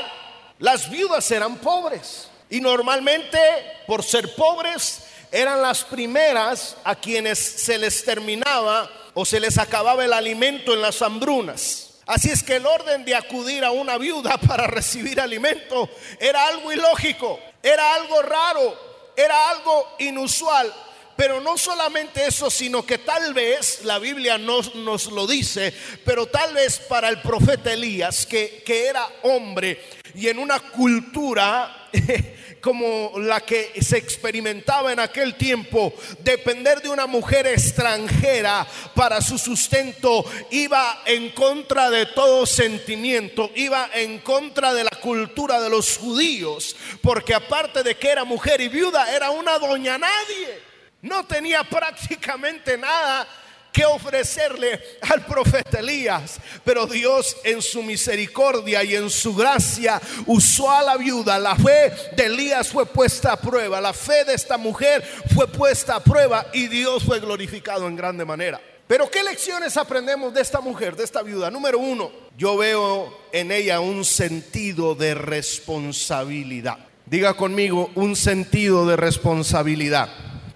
las 0.58 0.90
viudas 0.90 1.30
eran 1.30 1.56
pobres. 1.56 2.28
Y 2.50 2.60
normalmente, 2.60 3.38
por 3.86 4.02
ser 4.02 4.34
pobres, 4.34 5.04
eran 5.30 5.60
las 5.60 5.84
primeras 5.84 6.76
a 6.84 6.94
quienes 6.94 7.38
se 7.38 7.78
les 7.78 8.04
terminaba 8.04 8.90
o 9.14 9.24
se 9.24 9.40
les 9.40 9.58
acababa 9.58 10.04
el 10.04 10.12
alimento 10.12 10.72
en 10.72 10.80
las 10.80 11.02
hambrunas. 11.02 11.88
Así 12.06 12.30
es 12.30 12.42
que 12.42 12.56
el 12.56 12.66
orden 12.66 13.04
de 13.04 13.14
acudir 13.14 13.64
a 13.64 13.70
una 13.70 13.98
viuda 13.98 14.38
para 14.48 14.66
recibir 14.66 15.20
alimento 15.20 15.88
era 16.18 16.46
algo 16.46 16.72
ilógico, 16.72 17.38
era 17.62 17.94
algo 17.94 18.22
raro, 18.22 18.78
era 19.14 19.50
algo 19.50 19.96
inusual. 19.98 20.72
Pero 21.18 21.40
no 21.40 21.58
solamente 21.58 22.24
eso, 22.24 22.48
sino 22.48 22.86
que 22.86 22.98
tal 22.98 23.34
vez, 23.34 23.80
la 23.82 23.98
Biblia 23.98 24.38
nos, 24.38 24.76
nos 24.76 25.10
lo 25.10 25.26
dice, 25.26 25.74
pero 26.04 26.26
tal 26.26 26.54
vez 26.54 26.78
para 26.78 27.08
el 27.08 27.20
profeta 27.20 27.72
Elías, 27.72 28.24
que, 28.24 28.62
que 28.64 28.86
era 28.86 29.04
hombre 29.24 29.82
y 30.14 30.28
en 30.28 30.38
una 30.38 30.60
cultura 30.60 31.88
como 32.60 33.14
la 33.16 33.40
que 33.40 33.72
se 33.80 33.98
experimentaba 33.98 34.92
en 34.92 35.00
aquel 35.00 35.34
tiempo, 35.34 35.92
depender 36.20 36.82
de 36.82 36.88
una 36.88 37.08
mujer 37.08 37.48
extranjera 37.48 38.64
para 38.94 39.20
su 39.20 39.38
sustento 39.38 40.24
iba 40.52 41.02
en 41.04 41.30
contra 41.30 41.90
de 41.90 42.06
todo 42.06 42.46
sentimiento, 42.46 43.50
iba 43.56 43.90
en 43.92 44.20
contra 44.20 44.72
de 44.72 44.84
la 44.84 44.96
cultura 45.02 45.60
de 45.60 45.68
los 45.68 45.98
judíos, 45.98 46.76
porque 47.02 47.34
aparte 47.34 47.82
de 47.82 47.96
que 47.96 48.08
era 48.08 48.22
mujer 48.22 48.60
y 48.60 48.68
viuda, 48.68 49.12
era 49.12 49.30
una 49.30 49.58
doña 49.58 49.98
nadie. 49.98 50.67
No 51.02 51.24
tenía 51.24 51.62
prácticamente 51.64 52.76
nada 52.76 53.26
que 53.72 53.84
ofrecerle 53.84 54.80
al 55.02 55.24
profeta 55.24 55.78
Elías. 55.80 56.40
Pero 56.64 56.86
Dios 56.86 57.36
en 57.44 57.62
su 57.62 57.82
misericordia 57.82 58.82
y 58.82 58.96
en 58.96 59.08
su 59.08 59.34
gracia 59.34 60.00
usó 60.26 60.70
a 60.70 60.82
la 60.82 60.96
viuda. 60.96 61.38
La 61.38 61.54
fe 61.54 61.92
de 62.16 62.26
Elías 62.26 62.68
fue 62.68 62.86
puesta 62.86 63.32
a 63.32 63.40
prueba. 63.40 63.80
La 63.80 63.92
fe 63.92 64.24
de 64.24 64.34
esta 64.34 64.58
mujer 64.58 65.02
fue 65.34 65.46
puesta 65.46 65.96
a 65.96 66.02
prueba 66.02 66.46
y 66.52 66.66
Dios 66.66 67.04
fue 67.04 67.20
glorificado 67.20 67.86
en 67.86 67.96
grande 67.96 68.24
manera. 68.24 68.60
Pero 68.88 69.10
¿qué 69.10 69.22
lecciones 69.22 69.76
aprendemos 69.76 70.32
de 70.32 70.40
esta 70.40 70.60
mujer, 70.60 70.96
de 70.96 71.04
esta 71.04 71.22
viuda? 71.22 71.50
Número 71.50 71.78
uno, 71.78 72.10
yo 72.36 72.56
veo 72.56 73.16
en 73.32 73.52
ella 73.52 73.80
un 73.80 74.04
sentido 74.04 74.94
de 74.94 75.14
responsabilidad. 75.14 76.78
Diga 77.04 77.34
conmigo, 77.34 77.90
un 77.94 78.16
sentido 78.16 78.86
de 78.86 78.96
responsabilidad. 78.96 80.08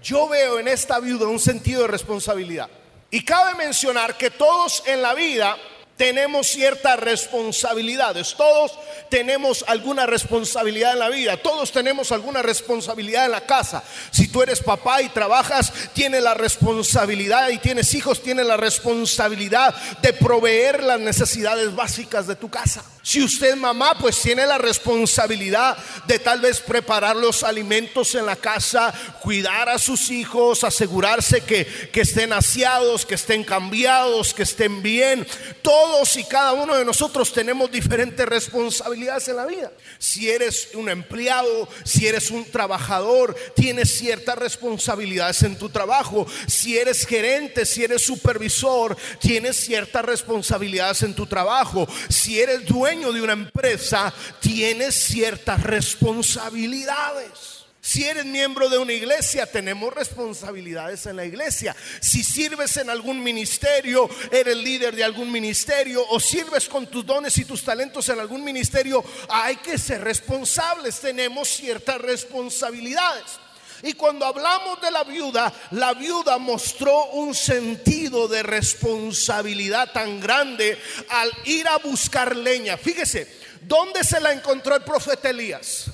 Yo 0.02 0.28
veo 0.28 0.58
en 0.58 0.68
esta 0.68 0.98
viuda 0.98 1.26
un 1.26 1.38
sentido 1.38 1.82
de 1.82 1.88
responsabilidad. 1.88 2.68
Y 3.10 3.24
cabe 3.24 3.54
mencionar 3.54 4.16
que 4.16 4.30
todos 4.30 4.82
en 4.86 5.02
la 5.02 5.14
vida 5.14 5.56
tenemos 5.96 6.48
ciertas 6.48 6.98
responsabilidades. 6.98 8.34
Todos 8.34 8.72
tenemos 9.08 9.64
alguna 9.68 10.06
responsabilidad 10.06 10.94
en 10.94 10.98
la 10.98 11.10
vida. 11.10 11.36
Todos 11.36 11.70
tenemos 11.70 12.10
alguna 12.10 12.42
responsabilidad 12.42 13.26
en 13.26 13.32
la 13.32 13.42
casa. 13.42 13.84
Si 14.10 14.28
tú 14.28 14.42
eres 14.42 14.60
papá 14.60 15.02
y 15.02 15.10
trabajas, 15.10 15.72
tienes 15.92 16.22
la 16.22 16.34
responsabilidad 16.34 17.50
y 17.50 17.58
tienes 17.58 17.94
hijos, 17.94 18.22
tienes 18.22 18.46
la 18.46 18.56
responsabilidad 18.56 19.74
de 20.00 20.12
proveer 20.12 20.82
las 20.82 20.98
necesidades 20.98 21.74
básicas 21.74 22.26
de 22.26 22.36
tu 22.36 22.50
casa. 22.50 22.82
Si 23.02 23.20
usted 23.20 23.56
mamá, 23.56 23.96
pues 23.98 24.20
tiene 24.20 24.46
la 24.46 24.58
responsabilidad 24.58 25.76
de 26.06 26.20
tal 26.20 26.40
vez 26.40 26.60
preparar 26.60 27.16
los 27.16 27.42
alimentos 27.42 28.14
en 28.14 28.26
la 28.26 28.36
casa, 28.36 28.94
cuidar 29.20 29.68
a 29.68 29.78
sus 29.78 30.10
hijos, 30.10 30.62
asegurarse 30.62 31.40
que, 31.40 31.66
que 31.92 32.02
estén 32.02 32.32
aseados, 32.32 33.04
que 33.04 33.16
estén 33.16 33.42
cambiados, 33.42 34.32
que 34.32 34.44
estén 34.44 34.82
bien. 34.82 35.26
Todos 35.62 36.16
y 36.16 36.22
cada 36.24 36.52
uno 36.52 36.76
de 36.76 36.84
nosotros 36.84 37.32
tenemos 37.32 37.72
diferentes 37.72 38.24
responsabilidades 38.24 39.26
en 39.26 39.36
la 39.36 39.46
vida. 39.46 39.72
Si 39.98 40.30
eres 40.30 40.68
un 40.74 40.88
empleado, 40.88 41.68
si 41.82 42.06
eres 42.06 42.30
un 42.30 42.44
trabajador, 42.44 43.34
tienes 43.56 43.98
ciertas 43.98 44.38
responsabilidades 44.38 45.42
en 45.42 45.56
tu 45.56 45.70
trabajo. 45.70 46.24
Si 46.46 46.78
eres 46.78 47.04
gerente, 47.04 47.66
si 47.66 47.82
eres 47.82 48.02
supervisor, 48.02 48.96
tienes 49.18 49.56
ciertas 49.56 50.04
responsabilidades 50.04 51.02
en 51.02 51.14
tu 51.14 51.26
trabajo. 51.26 51.88
Si 52.08 52.40
eres 52.40 52.64
dueño, 52.64 52.91
de 53.00 53.22
una 53.22 53.32
empresa, 53.32 54.12
tienes 54.40 54.94
ciertas 54.94 55.62
responsabilidades. 55.62 57.64
Si 57.80 58.04
eres 58.04 58.26
miembro 58.26 58.68
de 58.68 58.78
una 58.78 58.92
iglesia, 58.92 59.46
tenemos 59.46 59.92
responsabilidades 59.92 61.06
en 61.06 61.16
la 61.16 61.24
iglesia. 61.24 61.74
Si 62.00 62.22
sirves 62.22 62.76
en 62.76 62.90
algún 62.90 63.22
ministerio, 63.22 64.08
eres 64.30 64.56
líder 64.56 64.94
de 64.94 65.02
algún 65.02 65.32
ministerio 65.32 66.04
o 66.10 66.20
sirves 66.20 66.68
con 66.68 66.86
tus 66.86 67.04
dones 67.04 67.36
y 67.38 67.44
tus 67.44 67.64
talentos 67.64 68.08
en 68.10 68.20
algún 68.20 68.44
ministerio, 68.44 69.02
hay 69.28 69.56
que 69.56 69.78
ser 69.78 70.04
responsables. 70.04 71.00
Tenemos 71.00 71.48
ciertas 71.48 72.00
responsabilidades. 72.00 73.40
Y 73.82 73.94
cuando 73.94 74.24
hablamos 74.24 74.80
de 74.80 74.90
la 74.92 75.02
viuda, 75.02 75.52
la 75.72 75.92
viuda 75.94 76.38
mostró 76.38 77.06
un 77.06 77.34
sentido 77.34 78.28
de 78.28 78.44
responsabilidad 78.44 79.90
tan 79.92 80.20
grande 80.20 80.78
al 81.08 81.30
ir 81.44 81.66
a 81.66 81.78
buscar 81.78 82.36
leña. 82.36 82.76
Fíjese, 82.76 83.40
¿dónde 83.62 84.04
se 84.04 84.20
la 84.20 84.32
encontró 84.32 84.76
el 84.76 84.82
profeta 84.82 85.30
Elías? 85.30 85.86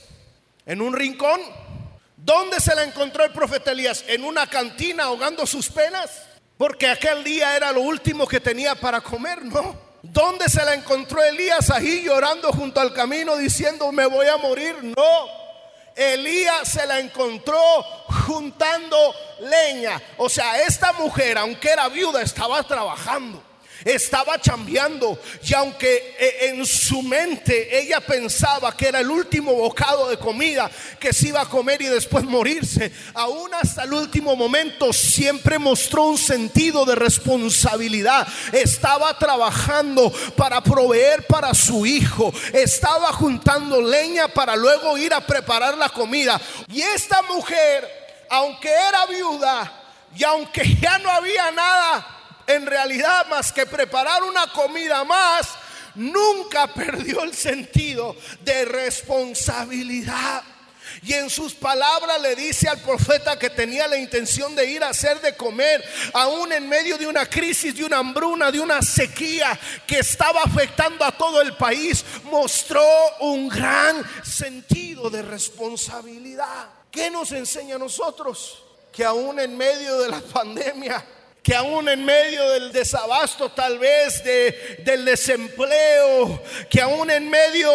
¿En 0.67 0.83
un 0.83 0.93
rincón? 0.93 1.41
¿Dónde 2.15 2.61
se 2.61 2.75
la 2.75 2.85
encontró 2.85 3.25
el 3.25 3.33
profeta 3.33 3.73
Elías? 3.73 4.05
¿En 4.07 4.23
una 4.23 4.47
cantina 4.47 5.05
ahogando 5.05 5.47
sus 5.47 5.71
penas? 5.71 6.11
Porque 6.59 6.89
aquel 6.89 7.25
día 7.25 7.57
era 7.57 7.73
lo 7.73 7.81
último 7.81 8.29
que 8.29 8.41
tenía 8.41 8.75
para 8.75 9.01
comer, 9.01 9.45
¿no? 9.47 9.89
¿Dónde 10.03 10.49
se 10.49 10.65
la 10.65 10.75
encontró 10.75 11.23
Elías 11.23 11.71
ahí 11.71 12.03
llorando 12.05 12.53
junto 12.53 12.81
al 12.81 12.93
camino 12.93 13.37
diciendo 13.37 13.91
me 13.93 14.05
voy 14.07 14.27
a 14.27 14.37
morir? 14.37 14.77
No. 14.83 15.38
Elías 15.99 16.69
se 16.69 16.87
la 16.87 17.01
encontró 17.01 17.59
juntando 18.27 18.97
leña. 19.41 20.01
O 20.17 20.29
sea, 20.29 20.63
esta 20.63 20.93
mujer, 20.93 21.37
aunque 21.39 21.71
era 21.71 21.89
viuda, 21.89 22.23
estaba 22.23 22.63
trabajando 22.63 23.48
estaba 23.95 24.39
chambeando 24.39 25.19
y 25.43 25.55
aunque 25.55 26.15
eh, 26.19 26.49
en 26.49 26.67
su 26.67 27.03
mente 27.03 27.79
ella 27.81 28.01
pensaba 28.01 28.77
que 28.77 28.89
era 28.89 29.01
el 29.01 29.11
último 29.11 29.55
bocado 29.55 30.09
de 30.09 30.19
comida 30.19 30.71
que 31.01 31.13
se 31.13 31.29
iba 31.29 31.41
a 31.41 31.49
comer 31.49 31.81
y 31.81 31.87
después 31.87 32.25
morirse, 32.25 32.93
aún 33.15 33.53
hasta 33.55 33.85
el 33.85 33.93
último 33.93 34.37
momento 34.37 34.93
siempre 34.93 35.59
mostró 35.59 36.05
un 36.05 36.19
sentido 36.19 36.85
de 36.85 36.95
responsabilidad. 36.95 38.29
Estaba 38.53 39.19
trabajando 39.19 40.13
para 40.37 40.63
proveer 40.63 41.27
para 41.27 41.55
su 41.55 41.87
hijo, 41.87 42.33
estaba 42.53 43.13
juntando 43.13 43.81
leña 43.81 44.29
para 44.29 44.55
luego 44.57 44.99
ir 44.99 45.15
a 45.15 45.27
preparar 45.27 45.77
la 45.79 45.89
comida. 45.89 46.41
Y 46.71 46.83
esta 46.83 47.23
mujer, 47.23 47.89
aunque 48.29 48.69
era 48.69 49.07
viuda 49.07 49.73
y 50.15 50.25
aunque 50.25 50.77
ya 50.77 50.99
no 50.99 51.11
había 51.11 51.51
nada, 51.51 52.18
en 52.49 52.67
realidad 52.67 53.27
más 53.29 53.53
que 53.53 53.67
preparar 53.67 54.25
una 54.25 54.51
comida 54.53 55.05
más, 55.05 55.47
nunca 55.95 56.67
perdió 56.75 57.23
el 57.23 57.35
sentido 57.35 58.17
de 58.41 58.65
responsabilidad. 58.65 60.43
Y 61.03 61.13
en 61.13 61.29
sus 61.29 61.55
palabras 61.55 62.21
le 62.23 62.35
dice 62.35 62.67
al 62.67 62.79
profeta 62.79 63.39
que 63.39 63.51
tenía 63.51 63.87
la 63.87 63.99
intención 63.99 64.55
de 64.57 64.71
ir 64.71 64.83
a 64.83 64.89
hacer 64.89 65.21
de 65.21 65.37
comer, 65.37 65.85
aún 66.15 66.51
en 66.51 66.67
medio 66.67 66.97
de 66.97 67.07
una 67.07 67.27
crisis, 67.27 67.77
de 67.77 67.85
una 67.85 67.99
hambruna, 67.99 68.51
de 68.51 68.59
una 68.59 68.81
sequía 68.81 69.59
que 69.87 69.99
estaba 69.99 70.43
afectando 70.43 71.05
a 71.05 71.13
todo 71.13 71.43
el 71.43 71.55
país, 71.57 72.03
mostró 72.25 72.83
un 73.21 73.49
gran 73.49 74.03
sentido 74.25 75.11
de 75.11 75.21
responsabilidad. 75.21 76.71
¿Qué 76.91 77.11
nos 77.11 77.33
enseña 77.33 77.77
a 77.77 77.79
nosotros? 77.79 78.63
Que 78.91 79.05
aún 79.05 79.39
en 79.39 79.57
medio 79.57 79.99
de 80.01 80.09
la 80.09 80.21
pandemia, 80.33 81.05
que 81.49 81.55
aún 81.55 81.89
en 81.89 82.05
medio 82.05 82.47
del 82.51 82.73
desabasto 82.73 83.49
tal 83.49 83.79
vez 83.79 84.23
de, 84.23 84.83
del 84.85 85.07
desempleo, 85.07 86.43
que 86.69 86.83
aún 86.83 87.11
en 87.11 87.31
medio 87.31 87.71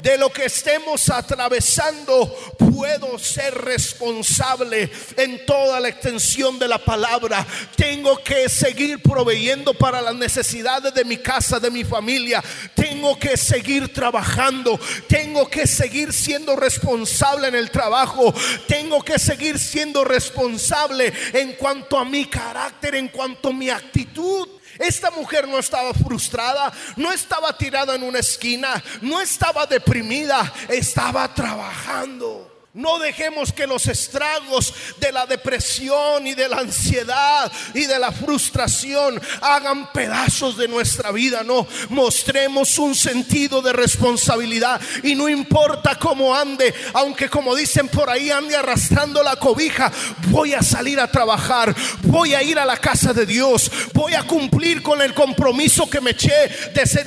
de 0.00 0.16
lo 0.16 0.32
que 0.32 0.46
estemos 0.46 1.10
atravesando, 1.10 2.34
puedo 2.80 3.18
ser 3.18 3.54
responsable 3.54 4.90
en 5.18 5.44
toda 5.44 5.80
la 5.80 5.88
extensión 5.88 6.58
de 6.58 6.66
la 6.66 6.78
palabra. 6.78 7.46
Tengo 7.76 8.24
que 8.24 8.48
seguir 8.48 9.02
proveyendo 9.02 9.74
para 9.74 10.00
las 10.00 10.14
necesidades 10.14 10.94
de 10.94 11.04
mi 11.04 11.18
casa, 11.18 11.60
de 11.60 11.70
mi 11.70 11.84
familia. 11.84 12.42
Tengo 12.74 13.18
que 13.18 13.36
seguir 13.36 13.92
trabajando. 13.92 14.80
Tengo 15.08 15.46
que 15.50 15.66
seguir 15.66 16.14
siendo 16.14 16.56
responsable 16.56 17.48
en 17.48 17.54
el 17.54 17.70
trabajo. 17.70 18.32
Tengo 18.66 19.02
que 19.02 19.18
seguir 19.18 19.58
siendo 19.58 20.02
responsable 20.02 21.12
en 21.34 21.52
cuanto 21.56 21.98
a 21.98 22.06
mi 22.06 22.24
carácter, 22.24 22.94
cuanto 23.10 23.52
mi 23.52 23.70
actitud. 23.70 24.48
Esta 24.78 25.10
mujer 25.10 25.46
no 25.46 25.58
estaba 25.58 25.92
frustrada, 25.92 26.72
no 26.96 27.12
estaba 27.12 27.56
tirada 27.56 27.94
en 27.94 28.02
una 28.02 28.20
esquina, 28.20 28.82
no 29.02 29.20
estaba 29.20 29.66
deprimida, 29.66 30.52
estaba 30.68 31.32
trabajando. 31.34 32.49
No 32.72 33.00
dejemos 33.00 33.52
que 33.52 33.66
los 33.66 33.86
estragos 33.88 34.72
de 34.98 35.10
la 35.10 35.26
depresión 35.26 36.24
y 36.26 36.34
de 36.34 36.48
la 36.48 36.58
ansiedad 36.58 37.50
y 37.74 37.86
de 37.86 37.98
la 37.98 38.12
frustración 38.12 39.20
hagan 39.40 39.92
pedazos 39.92 40.56
de 40.56 40.68
nuestra 40.68 41.10
vida. 41.10 41.42
No, 41.42 41.66
mostremos 41.88 42.78
un 42.78 42.94
sentido 42.94 43.60
de 43.60 43.72
responsabilidad 43.72 44.80
y 45.02 45.16
no 45.16 45.28
importa 45.28 45.98
cómo 45.98 46.34
ande, 46.34 46.72
aunque 46.94 47.28
como 47.28 47.56
dicen 47.56 47.88
por 47.88 48.08
ahí 48.08 48.30
ande 48.30 48.54
arrastrando 48.54 49.22
la 49.22 49.34
cobija, 49.34 49.90
voy 50.28 50.54
a 50.54 50.62
salir 50.62 51.00
a 51.00 51.10
trabajar, 51.10 51.74
voy 52.02 52.34
a 52.34 52.42
ir 52.42 52.58
a 52.58 52.64
la 52.64 52.76
casa 52.76 53.12
de 53.12 53.26
Dios, 53.26 53.70
voy 53.92 54.14
a 54.14 54.22
cumplir 54.22 54.80
con 54.80 55.02
el 55.02 55.12
compromiso 55.12 55.90
que 55.90 56.00
me 56.00 56.12
eché 56.12 56.70
de 56.72 56.86
ser 56.86 57.00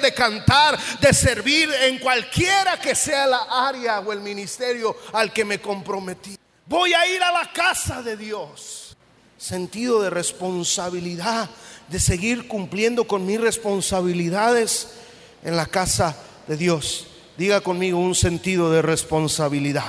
de 0.00 0.14
cantar, 0.14 0.78
de 1.00 1.12
servir 1.12 1.68
en 1.82 1.98
cualquiera 1.98 2.78
que 2.78 2.94
sea 2.94 3.26
la 3.26 3.46
área 3.68 4.00
o 4.00 4.12
el 4.12 4.20
ministerio 4.20 4.96
al 5.12 5.32
que 5.32 5.44
me 5.44 5.60
comprometí. 5.60 6.36
Voy 6.66 6.92
a 6.92 7.06
ir 7.06 7.22
a 7.22 7.32
la 7.32 7.52
casa 7.52 8.02
de 8.02 8.16
Dios. 8.16 8.96
Sentido 9.36 10.02
de 10.02 10.10
responsabilidad, 10.10 11.48
de 11.88 11.98
seguir 11.98 12.46
cumpliendo 12.46 13.06
con 13.06 13.26
mis 13.26 13.40
responsabilidades 13.40 14.94
en 15.42 15.56
la 15.56 15.66
casa 15.66 16.16
de 16.46 16.56
Dios. 16.56 17.06
Diga 17.36 17.60
conmigo 17.60 17.98
un 17.98 18.14
sentido 18.14 18.70
de 18.70 18.82
responsabilidad. 18.82 19.86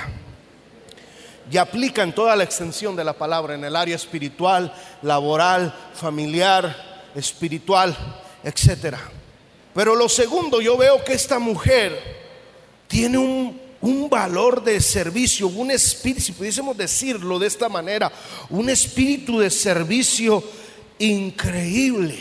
Y 1.52 1.58
aplica 1.58 2.02
en 2.02 2.16
toda 2.16 2.36
la 2.36 2.44
extensión 2.46 2.96
de 2.96 3.04
la 3.04 3.14
palabra, 3.14 3.56
en 3.56 3.64
el 3.66 3.76
área 3.76 3.96
espiritual, 3.96 4.74
laboral, 5.02 5.76
familiar, 5.94 7.10
espiritual, 7.14 7.96
etc. 8.44 8.96
Pero 9.74 9.96
lo 9.96 10.08
segundo, 10.08 10.62
yo 10.62 10.78
veo 10.78 11.04
que 11.04 11.14
esta 11.14 11.40
mujer 11.40 12.00
tiene 12.88 13.18
un 13.18 13.62
un 13.82 14.10
valor 14.10 14.64
de 14.64 14.80
servicio, 14.80 15.48
un 15.48 15.72
espíritu, 15.72 16.22
si 16.22 16.32
pudiésemos 16.34 16.78
decirlo 16.78 17.40
de 17.40 17.48
esta 17.48 17.68
manera, 17.68 18.12
un 18.50 18.70
espíritu 18.70 19.40
de 19.40 19.50
servicio 19.50 20.44
increíble, 21.00 22.20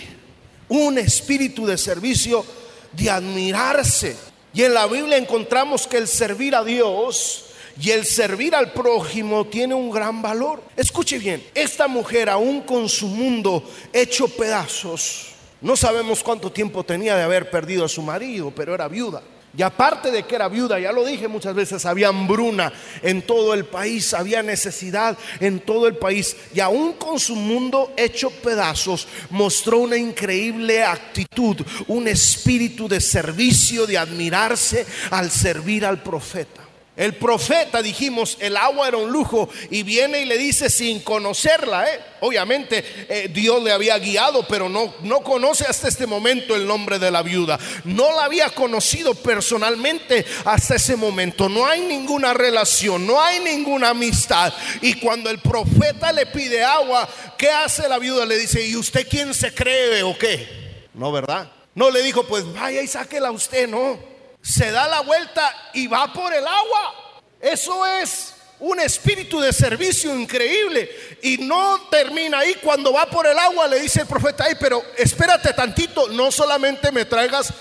un 0.68 0.98
espíritu 0.98 1.66
de 1.66 1.76
servicio, 1.76 2.44
de 2.92 3.10
admirarse. 3.10 4.16
Y 4.52 4.62
en 4.62 4.74
la 4.74 4.86
Biblia 4.86 5.16
encontramos 5.16 5.86
que 5.86 5.98
el 5.98 6.08
servir 6.08 6.54
a 6.54 6.64
Dios 6.64 7.44
y 7.80 7.90
el 7.90 8.04
servir 8.04 8.54
al 8.54 8.72
prójimo 8.72 9.46
tiene 9.46 9.74
un 9.74 9.90
gran 9.90 10.22
valor. 10.22 10.62
Escuche 10.76 11.18
bien, 11.18 11.44
esta 11.54 11.88
mujer 11.88 12.28
aún 12.28 12.62
con 12.62 12.88
su 12.88 13.06
mundo 13.06 13.62
hecho 13.92 14.28
pedazos, 14.28 15.26
no 15.60 15.76
sabemos 15.76 16.22
cuánto 16.22 16.50
tiempo 16.50 16.82
tenía 16.84 17.16
de 17.16 17.22
haber 17.22 17.50
perdido 17.50 17.84
a 17.84 17.88
su 17.88 18.00
marido, 18.00 18.50
pero 18.50 18.74
era 18.74 18.88
viuda. 18.88 19.22
Y 19.56 19.62
aparte 19.62 20.12
de 20.12 20.22
que 20.22 20.36
era 20.36 20.48
viuda, 20.48 20.78
ya 20.78 20.92
lo 20.92 21.04
dije 21.04 21.26
muchas 21.26 21.54
veces, 21.54 21.84
había 21.84 22.08
hambruna 22.08 22.72
en 23.02 23.22
todo 23.22 23.52
el 23.52 23.64
país, 23.64 24.14
había 24.14 24.42
necesidad 24.42 25.18
en 25.40 25.60
todo 25.60 25.88
el 25.88 25.96
país. 25.96 26.36
Y 26.54 26.60
aún 26.60 26.92
con 26.92 27.18
su 27.18 27.34
mundo 27.34 27.92
hecho 27.96 28.30
pedazos, 28.30 29.08
mostró 29.30 29.78
una 29.78 29.96
increíble 29.96 30.84
actitud, 30.84 31.56
un 31.88 32.06
espíritu 32.06 32.88
de 32.88 33.00
servicio, 33.00 33.86
de 33.86 33.98
admirarse 33.98 34.86
al 35.10 35.30
servir 35.30 35.84
al 35.84 36.00
profeta. 36.00 36.69
El 37.00 37.14
profeta, 37.14 37.80
dijimos, 37.80 38.36
el 38.40 38.58
agua 38.58 38.88
era 38.88 38.98
un 38.98 39.10
lujo 39.10 39.48
y 39.70 39.84
viene 39.84 40.20
y 40.20 40.26
le 40.26 40.36
dice 40.36 40.68
sin 40.68 41.00
conocerla. 41.00 41.90
¿eh? 41.90 41.98
Obviamente 42.20 42.84
eh, 43.08 43.30
Dios 43.32 43.62
le 43.62 43.72
había 43.72 43.98
guiado, 43.98 44.46
pero 44.46 44.68
no, 44.68 44.94
no 45.00 45.20
conoce 45.20 45.64
hasta 45.64 45.88
este 45.88 46.06
momento 46.06 46.54
el 46.54 46.66
nombre 46.66 46.98
de 46.98 47.10
la 47.10 47.22
viuda. 47.22 47.58
No 47.84 48.14
la 48.14 48.24
había 48.24 48.50
conocido 48.50 49.14
personalmente 49.14 50.26
hasta 50.44 50.74
ese 50.74 50.94
momento. 50.94 51.48
No 51.48 51.64
hay 51.64 51.80
ninguna 51.80 52.34
relación, 52.34 53.06
no 53.06 53.18
hay 53.18 53.38
ninguna 53.40 53.88
amistad. 53.88 54.52
Y 54.82 54.92
cuando 54.92 55.30
el 55.30 55.38
profeta 55.38 56.12
le 56.12 56.26
pide 56.26 56.62
agua, 56.62 57.08
¿qué 57.38 57.48
hace 57.48 57.88
la 57.88 57.98
viuda? 57.98 58.26
Le 58.26 58.36
dice, 58.36 58.62
¿y 58.66 58.76
usted 58.76 59.08
quién 59.08 59.32
se 59.32 59.54
cree 59.54 60.02
o 60.02 60.18
qué? 60.18 60.90
No, 60.92 61.10
¿verdad? 61.10 61.50
No 61.74 61.90
le 61.90 62.02
dijo, 62.02 62.26
pues 62.26 62.44
vaya 62.52 62.82
y 62.82 62.86
sáquela 62.86 63.30
usted, 63.30 63.66
no 63.66 64.09
se 64.42 64.70
da 64.70 64.88
la 64.88 65.00
vuelta 65.00 65.70
y 65.74 65.86
va 65.86 66.12
por 66.12 66.32
el 66.32 66.46
agua. 66.46 66.94
Eso 67.40 67.86
es 67.86 68.34
un 68.60 68.78
espíritu 68.80 69.40
de 69.40 69.52
servicio 69.52 70.14
increíble. 70.14 70.90
Y 71.22 71.38
no 71.38 71.88
termina 71.90 72.38
ahí. 72.38 72.54
Cuando 72.62 72.92
va 72.92 73.06
por 73.06 73.26
el 73.26 73.38
agua 73.38 73.66
le 73.68 73.80
dice 73.80 74.02
el 74.02 74.06
profeta, 74.06 74.44
pero 74.58 74.82
espérate 74.96 75.52
tantito, 75.52 76.08
no 76.08 76.30
solamente 76.30 76.92
me 76.92 77.04
traigas 77.04 77.52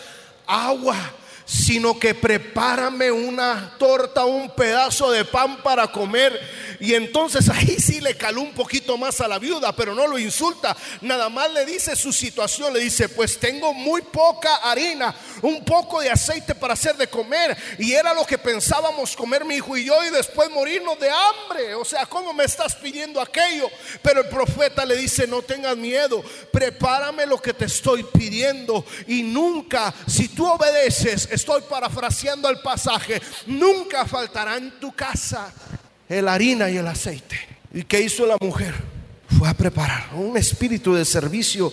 agua, 0.46 0.98
sino 1.50 1.98
que 1.98 2.14
prepárame 2.14 3.12
una 3.12 3.76
torta, 3.80 4.24
un 4.24 4.52
pedazo 4.52 5.10
de 5.10 5.26
pan 5.26 5.64
para 5.64 5.88
comer 5.88 6.40
y 6.80 6.94
entonces 6.94 7.50
ahí 7.50 7.78
sí 7.80 8.00
le 8.00 8.16
caló 8.16 8.42
un 8.42 8.54
poquito 8.54 8.98
más 8.98 9.20
a 9.20 9.28
la 9.28 9.38
viuda, 9.38 9.74
pero 9.76 9.94
no 9.94 10.08
lo 10.08 10.18
insulta. 10.18 10.76
Nada 11.02 11.28
más 11.30 11.52
le 11.52 11.66
dice 11.66 11.96
su 11.96 12.14
situación. 12.14 12.74
Le 12.74 12.80
dice, 12.80 13.10
pues 13.10 13.38
tengo 13.38 13.74
muy 13.74 14.02
poca 14.02 14.56
harina, 14.58 15.14
un 15.42 15.64
poco 15.66 16.00
de 16.00 16.10
aceite 16.10 16.56
para 16.56 16.74
hacer 16.74 16.96
de 16.96 17.08
comer. 17.08 17.58
Y 17.78 17.92
era 17.92 18.14
lo 18.14 18.26
que 18.26 18.38
pensábamos 18.38 19.16
comer 19.16 19.44
mi 19.44 19.56
hijo 19.56 19.76
y 19.76 19.86
yo 19.86 20.04
y 20.06 20.10
después 20.10 20.50
morirnos 20.50 20.98
de 21.00 21.10
hambre. 21.10 21.76
O 21.76 21.84
sea, 21.84 22.06
¿cómo 22.06 22.34
me 22.34 22.46
estás 22.46 22.76
pidiendo 22.76 23.20
aquello? 23.20 23.70
Pero 24.02 24.22
el 24.22 24.30
profeta 24.30 24.86
le 24.86 24.96
dice, 24.96 25.28
no 25.28 25.42
tengas 25.42 25.76
miedo, 25.76 26.24
prepárame 26.52 27.26
lo 27.26 27.42
que 27.42 27.54
te 27.54 27.66
estoy 27.66 28.04
pidiendo. 28.04 28.86
Y 29.08 29.24
nunca, 29.24 29.94
si 30.08 30.30
tú 30.30 30.48
obedeces, 30.48 31.28
estoy 31.40 31.62
parafraseando 31.70 32.50
el 32.50 32.60
pasaje, 32.60 33.22
nunca 33.48 34.06
faltará 34.06 34.58
en 34.58 34.78
tu 34.80 34.92
casa 34.92 35.54
el 36.10 36.28
harina 36.28 36.70
y 36.70 36.78
el 36.78 36.88
aceite. 36.88 37.40
¿Y 37.74 37.84
qué 37.84 38.02
hizo 38.02 38.26
la 38.26 38.36
mujer? 38.42 38.74
Fue 39.38 39.48
a 39.48 39.54
preparar 39.54 40.10
un 40.16 40.36
espíritu 40.36 40.94
de 40.94 41.06
servicio 41.06 41.72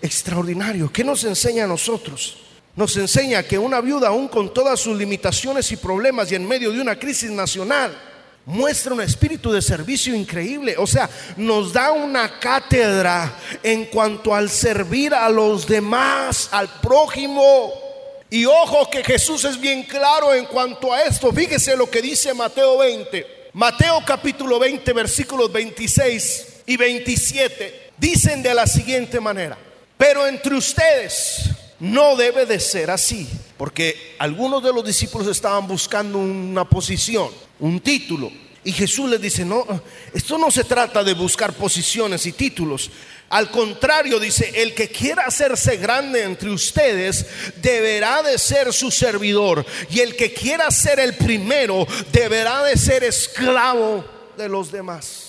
extraordinario. 0.00 0.92
¿Qué 0.92 1.02
nos 1.02 1.24
enseña 1.24 1.64
a 1.64 1.66
nosotros? 1.66 2.38
Nos 2.76 2.96
enseña 2.96 3.42
que 3.42 3.58
una 3.58 3.80
viuda, 3.80 4.08
aún 4.08 4.28
con 4.28 4.54
todas 4.54 4.78
sus 4.78 4.96
limitaciones 4.96 5.72
y 5.72 5.76
problemas 5.76 6.30
y 6.30 6.36
en 6.36 6.46
medio 6.46 6.70
de 6.70 6.80
una 6.80 6.96
crisis 6.96 7.30
nacional, 7.30 7.98
muestra 8.44 8.94
un 8.94 9.00
espíritu 9.00 9.50
de 9.50 9.60
servicio 9.60 10.14
increíble. 10.14 10.76
O 10.78 10.86
sea, 10.86 11.10
nos 11.36 11.72
da 11.72 11.90
una 11.90 12.38
cátedra 12.38 13.34
en 13.62 13.86
cuanto 13.86 14.32
al 14.34 14.48
servir 14.48 15.12
a 15.12 15.28
los 15.28 15.66
demás, 15.66 16.50
al 16.52 16.68
prójimo. 16.80 17.87
Y 18.30 18.44
ojo 18.44 18.90
que 18.90 19.02
Jesús 19.02 19.44
es 19.44 19.58
bien 19.58 19.84
claro 19.84 20.34
en 20.34 20.44
cuanto 20.46 20.92
a 20.92 21.02
esto. 21.02 21.32
Fíjese 21.32 21.76
lo 21.76 21.90
que 21.90 22.02
dice 22.02 22.34
Mateo 22.34 22.78
20. 22.78 23.50
Mateo 23.54 24.02
capítulo 24.06 24.58
20 24.58 24.92
versículos 24.92 25.50
26 25.50 26.46
y 26.66 26.76
27 26.76 27.90
dicen 27.96 28.42
de 28.42 28.54
la 28.54 28.66
siguiente 28.66 29.20
manera, 29.20 29.58
pero 29.96 30.26
entre 30.26 30.54
ustedes 30.54 31.50
no 31.80 32.14
debe 32.14 32.44
de 32.46 32.60
ser 32.60 32.90
así, 32.90 33.26
porque 33.56 34.14
algunos 34.18 34.62
de 34.62 34.72
los 34.72 34.84
discípulos 34.84 35.26
estaban 35.28 35.66
buscando 35.66 36.18
una 36.18 36.68
posición, 36.68 37.30
un 37.58 37.80
título, 37.80 38.30
y 38.64 38.72
Jesús 38.72 39.08
les 39.08 39.20
dice, 39.20 39.44
no, 39.44 39.64
esto 40.12 40.38
no 40.38 40.50
se 40.50 40.64
trata 40.64 41.04
de 41.04 41.14
buscar 41.14 41.52
posiciones 41.52 42.26
y 42.26 42.32
títulos, 42.32 42.90
al 43.30 43.50
contrario, 43.50 44.18
dice, 44.18 44.62
el 44.62 44.74
que 44.74 44.88
quiera 44.88 45.24
hacerse 45.24 45.76
grande 45.76 46.22
entre 46.22 46.50
ustedes 46.50 47.26
deberá 47.56 48.22
de 48.22 48.38
ser 48.38 48.72
su 48.72 48.90
servidor. 48.90 49.66
Y 49.90 50.00
el 50.00 50.16
que 50.16 50.32
quiera 50.32 50.70
ser 50.70 50.98
el 50.98 51.14
primero 51.14 51.86
deberá 52.10 52.62
de 52.64 52.76
ser 52.76 53.04
esclavo 53.04 54.04
de 54.36 54.48
los 54.48 54.72
demás. 54.72 55.27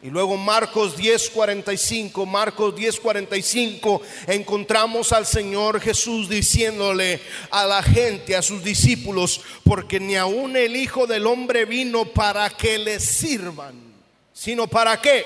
Y 0.00 0.10
luego 0.10 0.36
Marcos 0.36 0.96
10:45, 0.96 2.24
Marcos 2.24 2.74
10:45, 2.76 4.00
encontramos 4.28 5.12
al 5.12 5.26
Señor 5.26 5.80
Jesús 5.80 6.28
diciéndole 6.28 7.20
a 7.50 7.66
la 7.66 7.82
gente, 7.82 8.36
a 8.36 8.42
sus 8.42 8.62
discípulos, 8.62 9.40
porque 9.64 9.98
ni 9.98 10.14
aun 10.14 10.56
el 10.56 10.76
Hijo 10.76 11.08
del 11.08 11.26
Hombre 11.26 11.64
vino 11.64 12.04
para 12.04 12.48
que 12.50 12.78
le 12.78 13.00
sirvan, 13.00 13.74
sino 14.32 14.68
para 14.68 15.00
qué? 15.00 15.24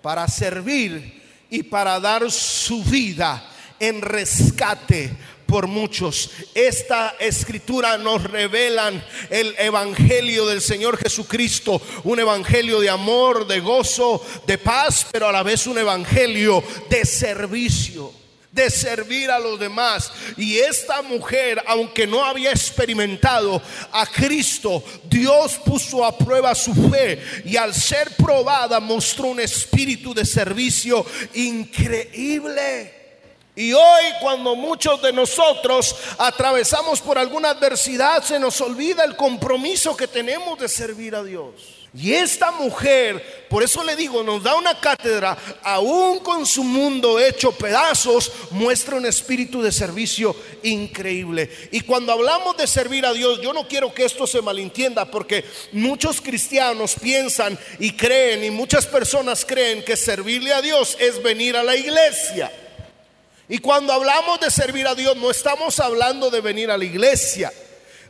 Para 0.00 0.28
servir 0.28 1.22
y 1.50 1.62
para 1.62 2.00
dar 2.00 2.30
su 2.30 2.82
vida 2.84 3.50
en 3.78 4.00
rescate 4.00 5.10
por 5.54 5.68
muchos. 5.68 6.30
Esta 6.52 7.14
escritura 7.20 7.96
nos 7.96 8.24
revelan 8.24 9.00
el 9.30 9.54
evangelio 9.56 10.46
del 10.46 10.60
Señor 10.60 10.96
Jesucristo, 10.96 11.80
un 12.02 12.18
evangelio 12.18 12.80
de 12.80 12.90
amor, 12.90 13.46
de 13.46 13.60
gozo, 13.60 14.20
de 14.48 14.58
paz, 14.58 15.06
pero 15.12 15.28
a 15.28 15.32
la 15.32 15.44
vez 15.44 15.68
un 15.68 15.78
evangelio 15.78 16.60
de 16.90 17.04
servicio 17.04 18.12
de 18.50 18.68
servir 18.68 19.30
a 19.30 19.38
los 19.38 19.60
demás. 19.60 20.10
Y 20.36 20.58
esta 20.58 21.02
mujer, 21.02 21.62
aunque 21.68 22.04
no 22.04 22.24
había 22.24 22.50
experimentado 22.50 23.62
a 23.92 24.06
Cristo, 24.06 24.82
Dios 25.04 25.60
puso 25.64 26.04
a 26.04 26.18
prueba 26.18 26.52
su 26.56 26.74
fe 26.90 27.22
y 27.44 27.56
al 27.56 27.72
ser 27.72 28.10
probada 28.16 28.80
mostró 28.80 29.28
un 29.28 29.38
espíritu 29.38 30.12
de 30.14 30.24
servicio 30.24 31.06
increíble. 31.34 33.03
Y 33.56 33.72
hoy 33.72 34.04
cuando 34.20 34.56
muchos 34.56 35.00
de 35.00 35.12
nosotros 35.12 35.94
atravesamos 36.18 37.00
por 37.00 37.18
alguna 37.18 37.50
adversidad, 37.50 38.22
se 38.22 38.38
nos 38.40 38.60
olvida 38.60 39.04
el 39.04 39.14
compromiso 39.14 39.96
que 39.96 40.08
tenemos 40.08 40.58
de 40.58 40.68
servir 40.68 41.14
a 41.14 41.22
Dios. 41.22 41.52
Y 41.96 42.12
esta 42.12 42.50
mujer, 42.50 43.46
por 43.48 43.62
eso 43.62 43.84
le 43.84 43.94
digo, 43.94 44.24
nos 44.24 44.42
da 44.42 44.56
una 44.56 44.80
cátedra, 44.80 45.38
aún 45.62 46.18
con 46.18 46.44
su 46.44 46.64
mundo 46.64 47.20
hecho 47.20 47.52
pedazos, 47.52 48.32
muestra 48.50 48.96
un 48.96 49.06
espíritu 49.06 49.62
de 49.62 49.70
servicio 49.70 50.34
increíble. 50.64 51.48
Y 51.70 51.82
cuando 51.82 52.10
hablamos 52.10 52.56
de 52.56 52.66
servir 52.66 53.06
a 53.06 53.12
Dios, 53.12 53.40
yo 53.40 53.52
no 53.52 53.68
quiero 53.68 53.94
que 53.94 54.04
esto 54.04 54.26
se 54.26 54.42
malentienda, 54.42 55.08
porque 55.08 55.44
muchos 55.70 56.20
cristianos 56.20 56.96
piensan 57.00 57.56
y 57.78 57.92
creen, 57.92 58.42
y 58.42 58.50
muchas 58.50 58.86
personas 58.86 59.44
creen 59.44 59.84
que 59.84 59.96
servirle 59.96 60.52
a 60.52 60.62
Dios 60.62 60.96
es 60.98 61.22
venir 61.22 61.56
a 61.56 61.62
la 61.62 61.76
iglesia. 61.76 62.50
Y 63.48 63.58
cuando 63.58 63.92
hablamos 63.92 64.40
de 64.40 64.50
servir 64.50 64.86
a 64.86 64.94
Dios, 64.94 65.16
no 65.16 65.30
estamos 65.30 65.78
hablando 65.78 66.30
de 66.30 66.40
venir 66.40 66.70
a 66.70 66.78
la 66.78 66.84
iglesia. 66.84 67.52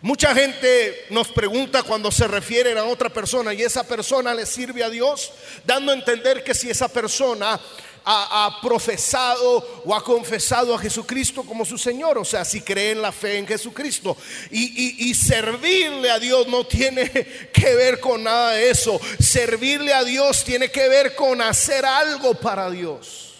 Mucha 0.01 0.35
gente 0.35 1.07
nos 1.11 1.29
pregunta 1.29 1.83
cuando 1.83 2.13
se 2.13 2.29
refieren 2.29 2.77
a 2.77 2.85
otra 2.85 3.09
persona 3.09 3.55
y 3.55 3.63
esa 3.63 3.85
persona 3.85 4.35
le 4.35 4.45
sirve 4.45 4.85
a 4.85 4.91
Dios, 4.91 5.33
dando 5.65 5.93
a 5.93 5.95
entender 5.95 6.45
que 6.45 6.55
si 6.55 6.69
esa 6.69 6.89
persona 6.89 7.59
ha, 8.05 8.59
profesado 8.61 9.83
o 9.85 9.95
ha 9.95 10.05
confesado 10.05 10.75
a 10.75 10.79
Jesucristo 10.79 11.43
como 11.43 11.65
su 11.65 11.79
Señor, 11.79 12.19
o 12.19 12.25
sea, 12.25 12.45
si 12.45 12.61
cree 12.61 12.91
en 12.91 13.01
la 13.03 13.13
fe 13.13 13.39
en 13.39 13.47
Jesucristo. 13.47 14.17
Y, 14.51 15.09
y 15.09 15.15
servirle 15.15 16.11
a 16.11 16.19
Dios 16.19 16.47
no 16.49 16.67
tiene 16.67 17.11
que 17.53 17.75
ver 17.75 17.99
con 17.99 18.23
nada 18.23 18.53
de 18.53 18.71
eso. 18.71 19.01
Servirle 19.19 19.95
a 19.95 20.05
Dios 20.05 20.45
tiene 20.45 20.71
que 20.71 20.87
ver 20.89 21.15
con 21.15 21.41
hacer 21.41 21.85
algo 21.87 22.35
para 22.35 22.71
Dios. 22.71 23.34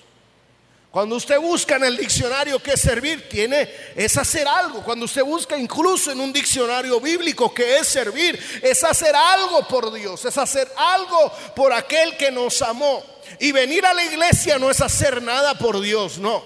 Cuando 0.95 1.17
usted 1.17 1.41
busca 1.41 1.75
en 1.75 1.83
el 1.83 1.97
diccionario 1.97 2.63
qué 2.63 2.75
es 2.75 2.81
servir, 2.81 3.29
tiene 3.29 3.69
es 3.97 4.17
hacer 4.17 4.47
algo. 4.47 4.85
Cuando 4.85 5.07
usted 5.07 5.25
busca 5.25 5.59
incluso 5.59 6.13
en 6.13 6.21
un 6.21 6.33
diccionario 6.33 7.01
bíblico 7.01 7.53
qué 7.53 7.79
es 7.79 7.89
servir, 7.89 8.39
es 8.63 8.85
hacer 8.85 9.13
algo 9.17 9.67
por 9.67 9.93
Dios, 9.93 10.25
es 10.25 10.39
hacer 10.39 10.71
algo 10.77 11.33
por 11.57 11.73
aquel 11.73 12.17
que 12.17 12.31
nos 12.31 12.63
amó. 12.63 13.03
Y 13.41 13.51
venir 13.51 13.85
a 13.85 13.93
la 13.93 14.05
iglesia 14.05 14.57
no 14.57 14.71
es 14.71 14.81
hacer 14.81 15.21
nada 15.21 15.59
por 15.59 15.81
Dios, 15.81 16.19
no. 16.19 16.45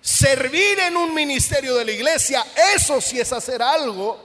Servir 0.00 0.78
en 0.78 0.96
un 0.96 1.12
ministerio 1.12 1.74
de 1.74 1.84
la 1.84 1.92
iglesia, 1.92 2.46
eso 2.74 2.98
sí 2.98 3.20
es 3.20 3.30
hacer 3.30 3.60
algo 3.60 4.18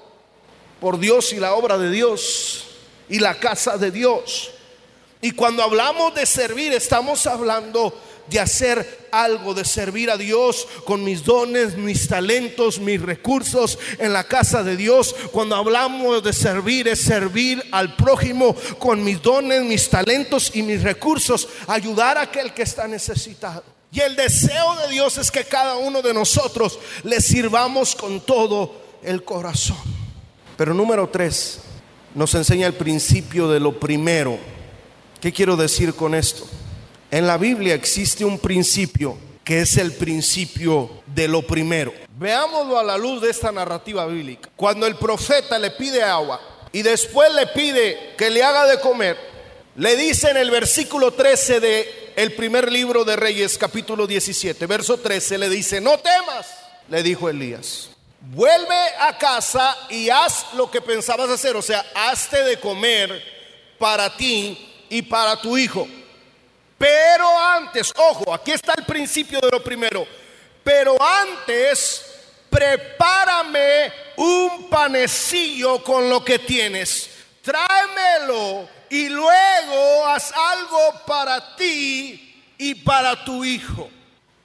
por 0.80 0.98
Dios 0.98 1.34
y 1.34 1.42
la 1.42 1.56
obra 1.56 1.78
de 1.78 1.92
Dios 1.92 2.68
y 3.10 3.20
la 3.20 3.38
casa 3.38 3.78
de 3.78 3.92
Dios. 3.92 4.50
Y 5.20 5.32
cuando 5.32 5.62
hablamos 5.62 6.16
de 6.16 6.26
servir, 6.26 6.72
estamos 6.72 7.28
hablando 7.28 8.07
de 8.30 8.40
hacer 8.40 9.08
algo, 9.12 9.54
de 9.54 9.66
servir 9.66 10.10
a 10.10 10.18
Dios 10.18 10.68
con 10.86 11.04
mis 11.04 11.24
dones, 11.24 11.78
mis 11.78 12.08
talentos, 12.08 12.80
mis 12.80 13.02
recursos 13.02 13.80
en 14.00 14.14
la 14.14 14.24
casa 14.24 14.64
de 14.64 14.76
Dios. 14.76 15.16
Cuando 15.32 15.56
hablamos 15.56 16.24
de 16.24 16.34
servir, 16.34 16.88
es 16.88 17.02
servir 17.02 17.64
al 17.72 17.96
prójimo 17.96 18.56
con 18.80 19.04
mis 19.04 19.22
dones, 19.22 19.64
mis 19.64 19.90
talentos 19.90 20.52
y 20.54 20.62
mis 20.62 20.84
recursos, 20.84 21.48
ayudar 21.68 22.18
a 22.18 22.22
aquel 22.22 22.54
que 22.54 22.64
está 22.64 22.88
necesitado. 22.88 23.64
Y 23.92 24.02
el 24.02 24.16
deseo 24.16 24.76
de 24.76 24.90
Dios 24.90 25.18
es 25.18 25.32
que 25.32 25.46
cada 25.46 25.78
uno 25.78 26.02
de 26.02 26.14
nosotros 26.14 26.78
le 27.04 27.22
sirvamos 27.22 27.96
con 27.96 28.20
todo 28.22 28.82
el 29.02 29.24
corazón. 29.24 29.78
Pero 30.58 30.74
número 30.74 31.08
tres, 31.10 31.60
nos 32.14 32.34
enseña 32.36 32.68
el 32.68 32.74
principio 32.74 33.48
de 33.48 33.60
lo 33.60 33.80
primero. 33.80 34.38
¿Qué 35.22 35.32
quiero 35.32 35.56
decir 35.56 35.94
con 35.94 36.14
esto? 36.14 36.48
En 37.10 37.26
la 37.26 37.38
Biblia 37.38 37.74
existe 37.74 38.26
un 38.26 38.38
principio 38.38 39.18
que 39.46 39.62
es 39.62 39.78
el 39.78 39.94
principio 39.94 41.04
de 41.06 41.30
lo 41.30 41.42
primero. 41.42 41.94
Veámoslo 42.18 42.78
a 42.78 42.84
la 42.84 42.98
luz 42.98 43.22
de 43.22 43.30
esta 43.30 43.50
narrativa 43.50 44.06
bíblica. 44.06 44.50
Cuando 44.58 44.86
el 44.86 44.98
profeta 44.98 45.58
le 45.58 45.72
pide 45.72 46.04
agua 46.04 46.42
y 46.74 46.82
después 46.82 47.34
le 47.34 47.48
pide 47.48 48.14
que 48.18 48.30
le 48.30 48.44
haga 48.44 48.66
de 48.66 48.82
comer, 48.82 49.18
le 49.78 49.96
dice 49.96 50.32
en 50.32 50.38
el 50.38 50.52
versículo 50.52 51.14
13 51.14 51.62
de 51.62 52.14
el 52.18 52.34
primer 52.34 52.70
libro 52.70 53.06
de 53.06 53.16
Reyes, 53.16 53.58
capítulo 53.58 54.06
17, 54.06 54.66
verso 54.66 54.98
13, 54.98 55.38
le 55.38 55.50
dice, 55.50 55.80
"No 55.80 55.98
temas", 56.00 56.48
le 56.90 57.04
dijo 57.04 57.30
Elías. 57.30 57.90
Vuelve 58.20 58.76
a 59.00 59.18
casa 59.18 59.78
y 59.90 60.10
haz 60.10 60.48
lo 60.56 60.70
que 60.70 60.82
pensabas 60.82 61.30
hacer, 61.30 61.56
o 61.56 61.62
sea, 61.62 61.86
hazte 61.96 62.44
de 62.44 62.60
comer 62.60 63.24
para 63.78 64.18
ti 64.18 64.86
y 64.90 65.04
para 65.04 65.40
tu 65.40 65.58
hijo 65.58 65.88
pero 66.78 67.40
antes, 67.40 67.92
ojo, 67.96 68.34
aquí 68.34 68.52
está 68.52 68.74
el 68.78 68.86
principio 68.86 69.40
de 69.40 69.50
lo 69.52 69.64
primero. 69.64 70.08
Pero 70.64 70.98
antes, 71.02 72.06
prepárame 72.50 73.92
un 74.18 74.70
panecillo 74.70 75.84
con 75.84 76.10
lo 76.10 76.24
que 76.24 76.40
tienes. 76.40 77.10
Tráemelo 77.42 78.68
y 78.90 79.10
luego 79.10 80.06
haz 80.06 80.32
algo 80.32 81.02
para 81.06 81.56
ti 81.56 82.44
y 82.58 82.76
para 82.76 83.24
tu 83.24 83.44
hijo. 83.44 83.90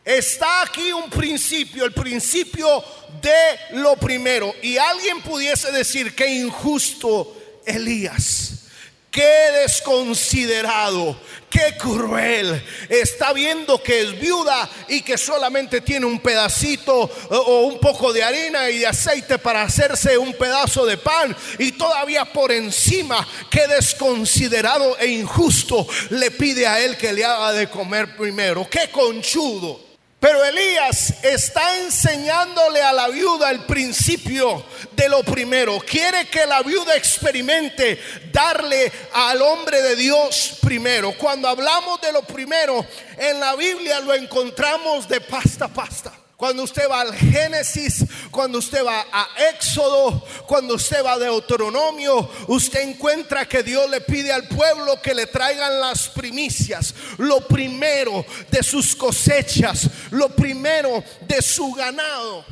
Está 0.04 0.62
aquí 0.62 0.90
un 0.92 1.08
principio, 1.10 1.84
el 1.84 1.92
principio 1.92 2.84
de 3.20 3.78
lo 3.78 3.96
primero. 3.96 4.54
Y 4.62 4.76
alguien 4.76 5.20
pudiese 5.22 5.70
decir 5.70 6.14
que 6.14 6.26
injusto 6.26 7.36
Elías. 7.64 8.62
Qué 9.10 9.50
desconsiderado, 9.60 11.16
qué 11.52 11.76
cruel. 11.76 12.64
Está 12.88 13.32
viendo 13.32 13.82
que 13.82 14.00
es 14.00 14.18
viuda 14.18 14.68
y 14.88 15.02
que 15.02 15.18
solamente 15.18 15.82
tiene 15.82 16.06
un 16.06 16.18
pedacito 16.20 17.10
o 17.30 17.60
un 17.66 17.78
poco 17.78 18.12
de 18.12 18.24
harina 18.24 18.70
y 18.70 18.78
de 18.78 18.86
aceite 18.86 19.38
para 19.38 19.62
hacerse 19.62 20.16
un 20.16 20.32
pedazo 20.32 20.86
de 20.86 20.96
pan. 20.96 21.36
Y 21.58 21.72
todavía 21.72 22.24
por 22.24 22.50
encima, 22.50 23.26
qué 23.50 23.66
desconsiderado 23.68 24.96
e 24.98 25.08
injusto 25.08 25.86
le 26.10 26.30
pide 26.30 26.66
a 26.66 26.80
él 26.80 26.96
que 26.96 27.12
le 27.12 27.24
haga 27.24 27.52
de 27.52 27.68
comer 27.68 28.16
primero. 28.16 28.66
Qué 28.68 28.90
conchudo. 28.90 29.91
Pero 30.22 30.44
Elías 30.44 31.14
está 31.24 31.78
enseñándole 31.78 32.80
a 32.80 32.92
la 32.92 33.08
viuda 33.08 33.50
el 33.50 33.64
principio 33.64 34.64
de 34.92 35.08
lo 35.08 35.24
primero. 35.24 35.80
Quiere 35.80 36.28
que 36.28 36.46
la 36.46 36.62
viuda 36.62 36.94
experimente 36.94 38.00
darle 38.30 38.92
al 39.14 39.42
hombre 39.42 39.82
de 39.82 39.96
Dios 39.96 40.58
primero. 40.62 41.12
Cuando 41.18 41.48
hablamos 41.48 42.00
de 42.00 42.12
lo 42.12 42.22
primero, 42.22 42.86
en 43.18 43.40
la 43.40 43.56
Biblia 43.56 43.98
lo 43.98 44.14
encontramos 44.14 45.08
de 45.08 45.20
pasta 45.22 45.64
a 45.64 45.74
pasta. 45.74 46.12
Cuando 46.42 46.64
usted 46.64 46.90
va 46.90 47.02
al 47.02 47.14
Génesis, 47.14 48.04
cuando 48.32 48.58
usted 48.58 48.84
va 48.84 49.06
a 49.12 49.28
Éxodo, 49.54 50.24
cuando 50.44 50.74
usted 50.74 51.04
va 51.04 51.12
a 51.12 51.18
Deuteronomio, 51.20 52.28
usted 52.48 52.80
encuentra 52.80 53.46
que 53.46 53.62
Dios 53.62 53.88
le 53.88 54.00
pide 54.00 54.32
al 54.32 54.48
pueblo 54.48 55.00
que 55.00 55.14
le 55.14 55.28
traigan 55.28 55.78
las 55.78 56.08
primicias, 56.08 56.96
lo 57.18 57.46
primero 57.46 58.26
de 58.50 58.60
sus 58.64 58.96
cosechas, 58.96 59.88
lo 60.10 60.30
primero 60.30 61.04
de 61.20 61.40
su 61.40 61.72
ganado. 61.74 62.44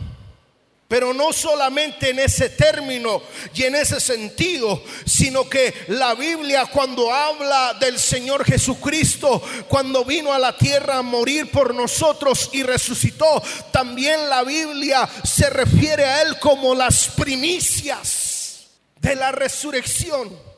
Pero 0.90 1.14
no 1.14 1.32
solamente 1.32 2.10
en 2.10 2.18
ese 2.18 2.50
término 2.50 3.22
y 3.54 3.62
en 3.62 3.76
ese 3.76 4.00
sentido, 4.00 4.82
sino 5.06 5.48
que 5.48 5.72
la 5.86 6.16
Biblia 6.16 6.66
cuando 6.66 7.14
habla 7.14 7.74
del 7.74 7.96
Señor 7.96 8.44
Jesucristo, 8.44 9.40
cuando 9.68 10.04
vino 10.04 10.32
a 10.32 10.38
la 10.40 10.58
tierra 10.58 10.98
a 10.98 11.02
morir 11.02 11.48
por 11.52 11.76
nosotros 11.76 12.50
y 12.52 12.64
resucitó, 12.64 13.40
también 13.70 14.28
la 14.28 14.42
Biblia 14.42 15.08
se 15.22 15.48
refiere 15.48 16.06
a 16.06 16.22
Él 16.22 16.40
como 16.40 16.74
las 16.74 17.06
primicias 17.06 18.66
de 18.96 19.14
la 19.14 19.30
resurrección. 19.30 20.49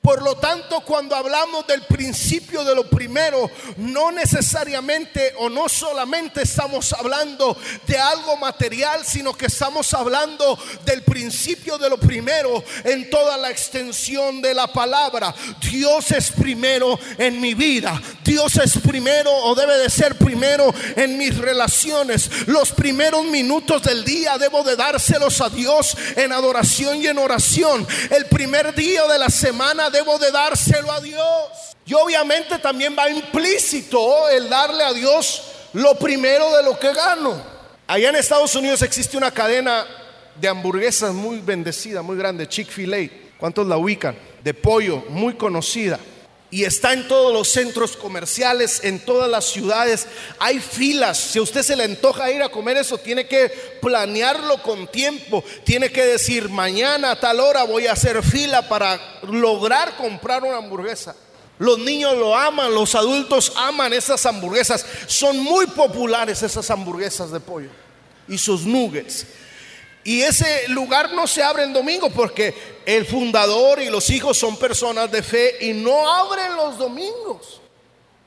Por 0.00 0.22
lo 0.22 0.34
tanto, 0.36 0.80
cuando 0.80 1.14
hablamos 1.14 1.66
del 1.66 1.82
principio 1.82 2.64
de 2.64 2.74
lo 2.74 2.88
primero, 2.88 3.50
no 3.76 4.10
necesariamente 4.10 5.34
o 5.38 5.50
no 5.50 5.68
solamente 5.68 6.42
estamos 6.42 6.94
hablando 6.94 7.54
de 7.86 7.98
algo 7.98 8.38
material, 8.38 9.04
sino 9.04 9.34
que 9.34 9.46
estamos 9.46 9.92
hablando 9.92 10.58
del 10.86 11.02
principio 11.02 11.76
de 11.76 11.90
lo 11.90 11.98
primero 11.98 12.64
en 12.84 13.10
toda 13.10 13.36
la 13.36 13.50
extensión 13.50 14.40
de 14.40 14.54
la 14.54 14.72
palabra. 14.72 15.34
Dios 15.60 16.10
es 16.12 16.30
primero 16.30 16.98
en 17.18 17.38
mi 17.38 17.52
vida. 17.52 18.00
Dios 18.30 18.56
es 18.58 18.78
primero 18.78 19.28
o 19.28 19.56
debe 19.56 19.76
de 19.78 19.90
ser 19.90 20.14
primero 20.14 20.72
en 20.94 21.18
mis 21.18 21.36
relaciones. 21.36 22.46
Los 22.46 22.70
primeros 22.70 23.24
minutos 23.24 23.82
del 23.82 24.04
día 24.04 24.38
debo 24.38 24.62
de 24.62 24.76
dárselos 24.76 25.40
a 25.40 25.48
Dios 25.50 25.96
en 26.14 26.30
adoración 26.30 27.02
y 27.02 27.08
en 27.08 27.18
oración. 27.18 27.84
El 28.08 28.26
primer 28.26 28.72
día 28.72 29.04
de 29.08 29.18
la 29.18 29.30
semana 29.30 29.90
debo 29.90 30.16
de 30.18 30.30
dárselo 30.30 30.92
a 30.92 31.00
Dios. 31.00 31.26
Y 31.84 31.92
obviamente 31.94 32.60
también 32.60 32.94
va 32.96 33.10
implícito 33.10 34.28
el 34.28 34.48
darle 34.48 34.84
a 34.84 34.92
Dios 34.92 35.42
lo 35.72 35.96
primero 35.96 36.56
de 36.56 36.62
lo 36.62 36.78
que 36.78 36.94
gano. 36.94 37.34
Allá 37.88 38.10
en 38.10 38.14
Estados 38.14 38.54
Unidos 38.54 38.80
existe 38.82 39.16
una 39.16 39.32
cadena 39.32 39.84
de 40.40 40.46
hamburguesas 40.46 41.12
muy 41.12 41.40
bendecida, 41.40 42.00
muy 42.00 42.16
grande, 42.16 42.48
Chick-fil-A. 42.48 43.10
¿Cuántos 43.38 43.66
la 43.66 43.76
ubican? 43.76 44.16
De 44.44 44.54
pollo, 44.54 45.02
muy 45.08 45.34
conocida 45.34 45.98
y 46.50 46.64
está 46.64 46.92
en 46.92 47.06
todos 47.06 47.32
los 47.32 47.48
centros 47.48 47.96
comerciales, 47.96 48.80
en 48.82 48.98
todas 49.00 49.30
las 49.30 49.44
ciudades. 49.44 50.06
Hay 50.38 50.58
filas. 50.58 51.18
Si 51.18 51.38
a 51.38 51.42
usted 51.42 51.62
se 51.62 51.76
le 51.76 51.84
antoja 51.84 52.30
ir 52.32 52.42
a 52.42 52.48
comer 52.48 52.76
eso, 52.76 52.98
tiene 52.98 53.26
que 53.26 53.48
planearlo 53.80 54.60
con 54.62 54.88
tiempo. 54.88 55.44
Tiene 55.64 55.90
que 55.90 56.04
decir, 56.04 56.48
mañana 56.48 57.12
a 57.12 57.20
tal 57.20 57.38
hora 57.38 57.62
voy 57.64 57.86
a 57.86 57.92
hacer 57.92 58.22
fila 58.22 58.68
para 58.68 59.20
lograr 59.30 59.96
comprar 59.96 60.42
una 60.42 60.56
hamburguesa. 60.56 61.14
Los 61.58 61.78
niños 61.78 62.16
lo 62.16 62.34
aman, 62.34 62.74
los 62.74 62.94
adultos 62.94 63.52
aman 63.54 63.92
esas 63.92 64.24
hamburguesas. 64.26 64.84
Son 65.06 65.38
muy 65.38 65.66
populares 65.66 66.42
esas 66.42 66.68
hamburguesas 66.70 67.30
de 67.30 67.38
pollo 67.38 67.70
y 68.26 68.38
sus 68.38 68.62
nuggets. 68.62 69.26
Y 70.04 70.22
ese 70.22 70.68
lugar 70.68 71.12
no 71.12 71.26
se 71.26 71.42
abre 71.42 71.64
en 71.64 71.72
domingo 71.72 72.10
porque 72.10 72.54
el 72.86 73.04
fundador 73.04 73.82
y 73.82 73.90
los 73.90 74.08
hijos 74.10 74.38
son 74.38 74.56
personas 74.56 75.10
de 75.10 75.22
fe 75.22 75.58
y 75.60 75.72
no 75.72 76.10
abren 76.10 76.56
los 76.56 76.78
domingos. 76.78 77.60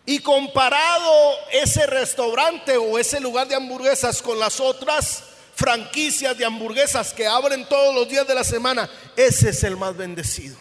Y 0.06 0.20
comparado 0.20 1.12
ese 1.52 1.88
restaurante 1.88 2.78
o 2.78 3.00
ese 3.00 3.20
lugar 3.20 3.48
de 3.48 3.56
hamburguesas 3.56 4.22
con 4.22 4.38
las 4.38 4.60
otras 4.60 5.24
franquicias 5.56 6.38
de 6.38 6.46
hamburguesas 6.46 7.14
que 7.14 7.26
abren 7.26 7.68
todos 7.68 7.96
los 7.96 8.08
días 8.08 8.28
de 8.28 8.36
la 8.36 8.44
semana, 8.44 8.90
ese 9.16 9.50
es 9.50 9.64
el 9.64 9.78
más 9.78 9.96
bendecido. 9.96 10.58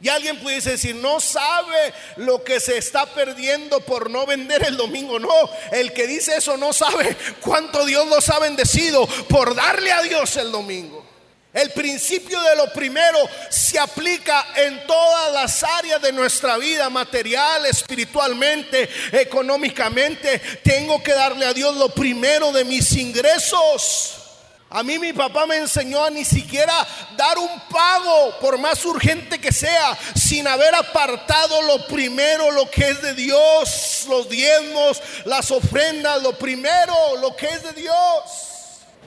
Y 0.00 0.08
alguien 0.08 0.38
pudiese 0.40 0.72
decir, 0.72 0.94
no 0.96 1.18
sabe 1.20 1.94
lo 2.16 2.44
que 2.44 2.60
se 2.60 2.76
está 2.76 3.06
perdiendo 3.06 3.80
por 3.80 4.10
no 4.10 4.26
vender 4.26 4.64
el 4.64 4.76
domingo. 4.76 5.18
No, 5.18 5.32
el 5.72 5.92
que 5.92 6.06
dice 6.06 6.36
eso 6.36 6.56
no 6.56 6.72
sabe 6.72 7.16
cuánto 7.40 7.86
Dios 7.86 8.06
nos 8.06 8.28
ha 8.28 8.38
bendecido 8.38 9.06
por 9.28 9.54
darle 9.54 9.92
a 9.92 10.02
Dios 10.02 10.36
el 10.36 10.52
domingo. 10.52 11.04
El 11.54 11.70
principio 11.70 12.42
de 12.42 12.56
lo 12.56 12.72
primero 12.72 13.16
se 13.48 13.78
aplica 13.78 14.44
en 14.56 14.84
todas 14.88 15.32
las 15.32 15.62
áreas 15.62 16.02
de 16.02 16.12
nuestra 16.12 16.58
vida, 16.58 16.90
material, 16.90 17.64
espiritualmente, 17.66 18.90
económicamente. 19.12 20.40
Tengo 20.64 21.00
que 21.00 21.12
darle 21.12 21.46
a 21.46 21.54
Dios 21.54 21.76
lo 21.76 21.90
primero 21.90 22.50
de 22.50 22.64
mis 22.64 22.92
ingresos. 22.96 24.23
A 24.74 24.82
mí 24.82 24.98
mi 24.98 25.12
papá 25.12 25.46
me 25.46 25.56
enseñó 25.56 26.02
a 26.02 26.10
ni 26.10 26.24
siquiera 26.24 26.74
dar 27.16 27.38
un 27.38 27.48
pago, 27.70 28.40
por 28.40 28.58
más 28.58 28.84
urgente 28.84 29.40
que 29.40 29.52
sea, 29.52 29.96
sin 30.16 30.48
haber 30.48 30.74
apartado 30.74 31.62
lo 31.62 31.86
primero, 31.86 32.50
lo 32.50 32.68
que 32.68 32.88
es 32.88 33.00
de 33.00 33.14
Dios, 33.14 34.04
los 34.08 34.28
diezmos, 34.28 35.00
las 35.26 35.52
ofrendas, 35.52 36.20
lo 36.24 36.36
primero, 36.36 36.92
lo 37.20 37.36
que 37.36 37.46
es 37.46 37.62
de 37.62 37.72
Dios. 37.72 37.94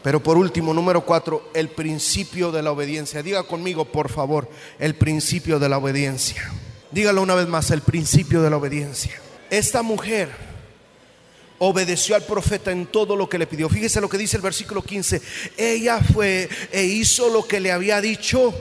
Pero 0.01 0.23
por 0.23 0.37
último, 0.37 0.73
número 0.73 1.01
cuatro, 1.03 1.49
el 1.53 1.67
principio 1.67 2.53
de 2.53 2.63
la 2.63 2.71
obediencia. 2.71 3.21
Diga 3.21 3.43
conmigo, 3.43 3.83
por 3.83 4.09
favor, 4.09 4.49
el 4.79 4.95
principio 4.95 5.59
de 5.59 5.67
la 5.67 5.79
obediencia. 5.79 6.49
Dígalo 6.91 7.21
una 7.21 7.35
vez 7.35 7.49
más, 7.49 7.71
el 7.71 7.81
principio 7.81 8.41
de 8.41 8.49
la 8.49 8.55
obediencia. 8.55 9.19
Esta 9.49 9.81
mujer 9.81 10.46
obedeció 11.59 12.15
al 12.15 12.23
profeta 12.23 12.71
en 12.71 12.87
todo 12.87 13.15
lo 13.15 13.29
que 13.29 13.37
le 13.37 13.47
pidió. 13.47 13.69
Fíjese 13.69 14.01
lo 14.01 14.09
que 14.09 14.17
dice 14.17 14.37
el 14.37 14.43
versículo 14.43 14.81
15. 14.81 15.21
Ella 15.57 15.99
fue 16.13 16.49
e 16.71 16.83
hizo 16.83 17.29
lo 17.29 17.47
que 17.47 17.59
le 17.59 17.71
había 17.71 18.01
dicho 18.01 18.53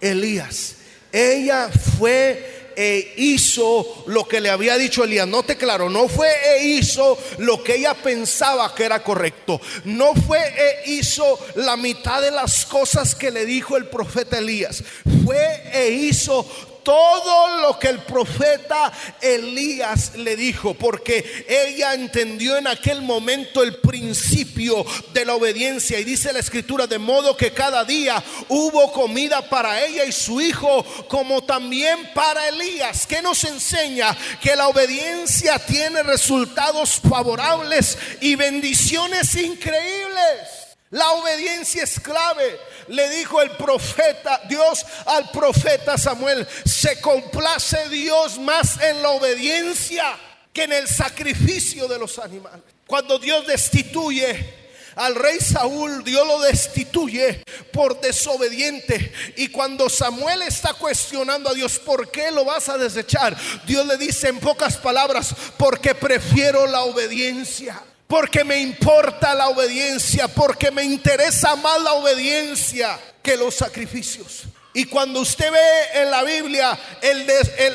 Elías. 0.00 0.76
Ella 1.12 1.70
fue 1.98 2.58
e 2.76 3.14
hizo 3.16 4.04
lo 4.06 4.28
que 4.28 4.40
le 4.40 4.50
había 4.50 4.78
dicho 4.78 5.02
Elías. 5.02 5.26
Note 5.26 5.56
claro, 5.56 5.90
no 5.90 6.08
fue 6.08 6.28
e 6.28 6.64
hizo 6.64 7.18
lo 7.38 7.60
que 7.62 7.74
ella 7.74 7.94
pensaba 7.94 8.72
que 8.72 8.84
era 8.84 9.02
correcto. 9.02 9.60
No 9.84 10.14
fue 10.14 10.38
e 10.38 10.90
hizo 10.92 11.38
la 11.56 11.76
mitad 11.76 12.22
de 12.22 12.30
las 12.30 12.64
cosas 12.66 13.16
que 13.16 13.32
le 13.32 13.46
dijo 13.46 13.76
el 13.76 13.86
profeta 13.86 14.38
Elías. 14.38 14.84
Fue 15.24 15.62
e 15.72 15.90
hizo 15.90 16.46
todo 16.88 17.60
lo 17.60 17.78
que 17.78 17.88
el 17.88 17.98
profeta 17.98 18.90
Elías 19.20 20.16
le 20.16 20.36
dijo, 20.36 20.72
porque 20.72 21.44
ella 21.46 21.92
entendió 21.92 22.56
en 22.56 22.66
aquel 22.66 23.02
momento 23.02 23.62
el 23.62 23.76
principio 23.76 24.86
de 25.12 25.26
la 25.26 25.34
obediencia. 25.34 26.00
Y 26.00 26.04
dice 26.04 26.32
la 26.32 26.38
escritura, 26.38 26.86
de 26.86 26.98
modo 26.98 27.36
que 27.36 27.52
cada 27.52 27.84
día 27.84 28.24
hubo 28.48 28.90
comida 28.90 29.46
para 29.50 29.84
ella 29.84 30.06
y 30.06 30.12
su 30.12 30.40
hijo, 30.40 30.82
como 31.08 31.42
también 31.44 32.10
para 32.14 32.48
Elías, 32.48 33.06
que 33.06 33.20
nos 33.20 33.44
enseña 33.44 34.16
que 34.40 34.56
la 34.56 34.68
obediencia 34.68 35.58
tiene 35.58 36.02
resultados 36.02 37.02
favorables 37.06 37.98
y 38.22 38.34
bendiciones 38.34 39.34
increíbles. 39.34 40.57
La 40.90 41.10
obediencia 41.12 41.82
es 41.82 42.00
clave. 42.00 42.58
Le 42.88 43.08
dijo 43.10 43.42
el 43.42 43.50
profeta, 43.52 44.40
Dios 44.48 44.84
al 45.06 45.30
profeta 45.30 45.98
Samuel, 45.98 46.46
se 46.64 47.00
complace 47.00 47.88
Dios 47.90 48.38
más 48.38 48.80
en 48.80 49.02
la 49.02 49.10
obediencia 49.10 50.16
que 50.52 50.64
en 50.64 50.72
el 50.72 50.88
sacrificio 50.88 51.86
de 51.88 51.98
los 51.98 52.18
animales. 52.18 52.62
Cuando 52.86 53.18
Dios 53.18 53.46
destituye 53.46 54.54
al 54.96 55.14
rey 55.14 55.38
Saúl, 55.40 56.02
Dios 56.02 56.26
lo 56.26 56.40
destituye 56.40 57.42
por 57.70 58.00
desobediente. 58.00 59.12
Y 59.36 59.48
cuando 59.48 59.90
Samuel 59.90 60.42
está 60.42 60.72
cuestionando 60.72 61.50
a 61.50 61.54
Dios, 61.54 61.78
¿por 61.78 62.10
qué 62.10 62.30
lo 62.30 62.46
vas 62.46 62.70
a 62.70 62.78
desechar? 62.78 63.36
Dios 63.66 63.86
le 63.86 63.98
dice 63.98 64.28
en 64.28 64.40
pocas 64.40 64.78
palabras, 64.78 65.34
porque 65.58 65.94
prefiero 65.94 66.66
la 66.66 66.80
obediencia 66.80 67.80
porque 68.08 68.42
me 68.42 68.58
importa 68.58 69.34
la 69.34 69.48
obediencia, 69.48 70.26
porque 70.28 70.70
me 70.70 70.82
interesa 70.82 71.54
más 71.56 71.80
la 71.82 71.92
obediencia 71.92 72.98
que 73.22 73.36
los 73.36 73.54
sacrificios. 73.54 74.44
Y 74.72 74.84
cuando 74.84 75.20
usted 75.20 75.50
ve 75.50 76.00
en 76.02 76.10
la 76.10 76.22
Biblia 76.22 76.78
el, 77.02 77.26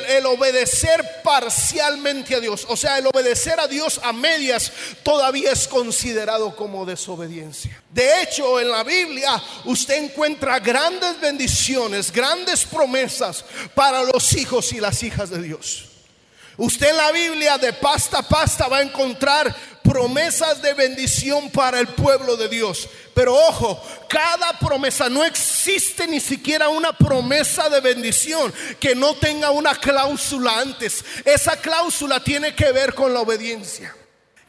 el, 0.08 0.26
obedecer 0.26 1.22
parcialmente 1.22 2.34
a 2.34 2.40
Dios, 2.40 2.66
o 2.68 2.76
sea, 2.76 2.98
el 2.98 3.06
obedecer 3.06 3.60
a 3.60 3.68
Dios 3.68 4.00
a 4.02 4.12
medias, 4.12 4.72
todavía 5.02 5.52
es 5.52 5.68
considerado 5.68 6.56
como 6.56 6.84
desobediencia. 6.86 7.82
De 7.90 8.22
hecho, 8.22 8.58
en 8.58 8.70
la 8.70 8.82
Biblia 8.82 9.40
usted 9.66 10.02
encuentra 10.02 10.58
grandes 10.58 11.20
bendiciones, 11.20 12.10
grandes 12.10 12.64
promesas 12.64 13.44
para 13.74 14.02
los 14.02 14.32
hijos 14.32 14.72
y 14.72 14.80
las 14.80 15.02
hijas 15.02 15.30
de 15.30 15.42
Dios. 15.42 15.93
Usted 16.56 16.90
en 16.90 16.96
la 16.96 17.10
Biblia 17.10 17.58
de 17.58 17.72
pasta 17.72 18.18
a 18.18 18.28
pasta 18.28 18.68
va 18.68 18.78
a 18.78 18.82
encontrar 18.82 19.54
promesas 19.82 20.62
de 20.62 20.72
bendición 20.74 21.50
para 21.50 21.80
el 21.80 21.88
pueblo 21.88 22.36
de 22.36 22.48
Dios. 22.48 22.88
Pero 23.12 23.34
ojo, 23.34 23.82
cada 24.08 24.58
promesa, 24.58 25.08
no 25.08 25.24
existe 25.24 26.06
ni 26.06 26.20
siquiera 26.20 26.68
una 26.68 26.92
promesa 26.92 27.68
de 27.68 27.80
bendición 27.80 28.52
que 28.80 28.94
no 28.94 29.14
tenga 29.14 29.50
una 29.50 29.74
cláusula 29.74 30.60
antes. 30.60 31.04
Esa 31.24 31.56
cláusula 31.56 32.22
tiene 32.22 32.54
que 32.54 32.72
ver 32.72 32.94
con 32.94 33.12
la 33.12 33.20
obediencia. 33.20 33.94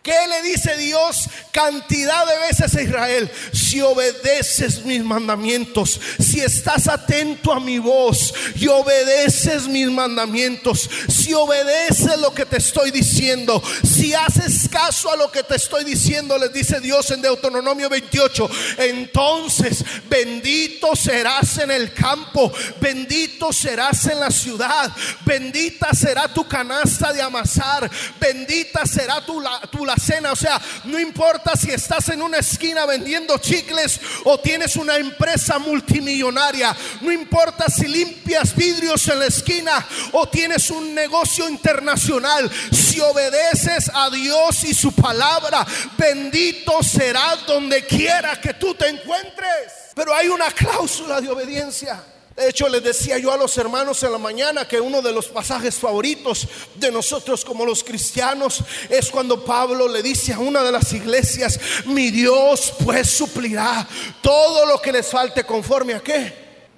¿Qué 0.06 0.14
le 0.30 0.44
dice 0.44 0.78
Dios 0.78 1.28
cantidad 1.52 2.28
de 2.28 2.38
veces 2.38 2.76
a 2.76 2.82
Israel? 2.84 3.32
Si 3.52 3.82
obedeces 3.82 4.86
mis 4.86 5.04
mandamientos, 5.04 6.00
si 6.20 6.42
estás 6.42 6.88
atento 6.88 7.52
a 7.52 7.60
mi 7.60 7.80
voz 7.80 8.32
y 8.56 8.68
obedeces 8.68 9.68
mis 9.68 9.90
mandamientos, 9.90 10.88
si 11.10 11.34
obedeces 11.34 12.20
lo 12.20 12.32
que 12.36 12.46
te 12.46 12.58
estoy 12.58 12.92
diciendo, 12.92 13.64
si 13.84 14.14
haces 14.14 14.70
caso 14.70 15.12
a 15.12 15.16
lo 15.16 15.32
que 15.32 15.42
te 15.42 15.56
estoy 15.56 15.84
diciendo, 15.84 16.38
les 16.38 16.54
dice 16.54 16.80
Dios 16.80 17.10
en 17.10 17.24
Deuteronomio 17.24 17.90
28, 17.90 18.48
entonces 18.78 19.84
bendito 20.08 20.96
serás 20.96 21.58
en 21.58 21.72
el 21.72 21.94
campo, 21.94 22.54
bendito 22.80 23.52
serás 23.52 24.06
en 24.06 24.20
la 24.20 24.30
ciudad, 24.30 24.96
bendita 25.26 25.96
será 25.96 26.32
tu 26.32 26.48
canasta 26.48 27.12
de 27.12 27.24
amasar, 27.24 27.90
bendita 28.20 28.86
será 28.86 29.26
tu, 29.26 29.44
tu 29.72 29.84
cena. 29.98 30.32
O 30.32 30.36
sea, 30.36 30.62
no 30.86 31.00
importa 31.00 31.56
si 31.56 31.72
estás 31.72 32.10
en 32.10 32.22
una 32.22 32.38
esquina 32.38 32.86
vendiendo 32.86 33.38
chicles 33.38 34.00
o 34.24 34.40
tienes 34.40 34.76
una 34.76 34.98
empresa 34.98 35.60
multimillonaria. 35.60 36.76
No 37.02 37.12
importa 37.12 37.66
si 37.70 37.88
limpias 37.88 38.56
vidrios 38.56 39.08
en 39.08 39.20
la 39.20 39.26
esquina 39.26 39.86
o 40.12 40.28
tienes 40.28 40.70
un 40.70 40.94
negocio 40.94 41.48
internacional. 41.50 42.50
Si 42.72 43.00
obedeces 43.00 43.92
a 43.94 44.10
Dios 44.10 44.64
y 44.64 44.74
su 44.74 44.94
palabra, 44.94 45.66
bendito 45.98 46.82
serás 46.84 47.46
donde 47.46 47.86
quiera 47.86 48.40
que 48.40 48.54
tú 48.54 48.74
te 48.76 48.88
encuentres. 48.88 49.74
Pero 49.96 50.14
hay 50.14 50.28
una 50.28 50.52
cláusula 50.52 51.22
de 51.22 51.30
obediencia. 51.30 52.15
De 52.36 52.50
hecho, 52.50 52.68
les 52.68 52.84
decía 52.84 53.18
yo 53.18 53.32
a 53.32 53.38
los 53.38 53.58
hermanos 53.58 54.04
en 54.04 54.12
la 54.12 54.18
mañana 54.18 54.68
que 54.68 54.82
uno 54.82 55.02
de 55.02 55.14
los 55.14 55.28
pasajes 55.28 55.76
favoritos 55.76 56.46
de 56.76 56.92
nosotros 56.92 57.46
como 57.46 57.66
los 57.66 57.82
cristianos 57.82 58.60
es 58.90 59.10
cuando 59.10 59.46
Pablo 59.46 59.88
le 59.88 60.04
dice 60.04 60.34
a 60.34 60.40
una 60.40 60.62
de 60.62 60.72
las 60.74 60.92
iglesias, 60.92 61.58
mi 61.86 62.12
Dios 62.12 62.74
pues 62.84 63.10
suplirá 63.10 63.88
todo 64.22 64.66
lo 64.66 64.82
que 64.82 64.92
les 64.92 65.08
falte 65.08 65.46
conforme 65.46 65.94
a 65.94 66.02
qué. 66.02 66.34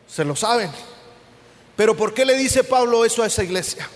Se 0.08 0.24
lo 0.24 0.36
saben. 0.36 0.72
Pero 1.76 1.98
¿por 1.98 2.14
qué 2.14 2.24
le 2.24 2.38
dice 2.38 2.64
Pablo 2.64 3.04
eso 3.04 3.24
a 3.24 3.28
esa 3.28 3.44
iglesia? 3.44 3.90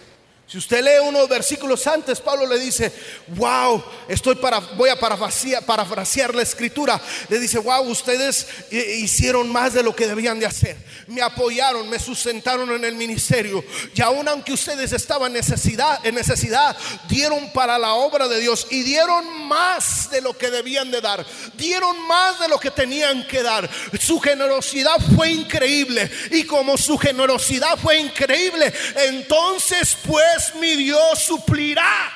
Si 0.52 0.58
usted 0.58 0.84
lee 0.84 1.08
unos 1.08 1.30
versículos 1.30 1.88
antes, 1.88 2.20
Pablo 2.20 2.46
le 2.46 2.60
dice, 2.60 2.92
wow, 3.38 3.82
estoy 4.10 4.36
para, 4.36 4.60
voy 4.60 4.90
a 4.90 5.00
parafrasear, 5.00 6.36
la 6.36 6.42
escritura. 6.42 7.00
Le 7.30 7.40
dice, 7.40 7.58
wow, 7.58 7.84
ustedes 7.84 8.46
hicieron 8.70 9.50
más 9.50 9.72
de 9.72 9.82
lo 9.82 9.96
que 9.96 10.08
debían 10.08 10.42
de 10.42 10.46
hacer. 10.46 10.76
Me 11.08 11.22
apoyaron, 11.22 11.90
me 11.90 11.98
sustentaron 12.00 12.70
en 12.74 12.84
el 12.84 12.96
ministerio. 12.96 13.64
Y 13.96 14.02
aun 14.02 14.28
aunque 14.28 14.52
ustedes 14.52 14.92
estaban 14.92 15.32
necesidad, 15.32 16.06
en 16.06 16.16
necesidad, 16.16 16.76
dieron 17.08 17.54
para 17.54 17.80
la 17.80 17.94
obra 17.94 18.28
de 18.28 18.42
Dios 18.42 18.68
y 18.72 18.84
dieron 18.84 19.48
más 19.48 20.12
de 20.12 20.20
lo 20.20 20.38
que 20.38 20.52
debían 20.52 20.92
de 20.92 21.00
dar. 21.00 21.26
Dieron 21.56 21.98
más 22.08 22.42
de 22.42 22.50
lo 22.50 22.60
que 22.60 22.72
tenían 22.72 23.26
que 23.26 23.42
dar. 23.42 23.70
Su 24.02 24.20
generosidad 24.20 24.98
fue 25.16 25.32
increíble. 25.32 26.12
Y 26.32 26.44
como 26.44 26.78
su 26.78 26.98
generosidad 26.98 27.78
fue 27.78 28.00
increíble, 28.00 28.74
entonces 29.08 29.96
pues 30.06 30.40
mi 30.56 30.75
Dios 30.75 31.19
suplirá 31.19 32.12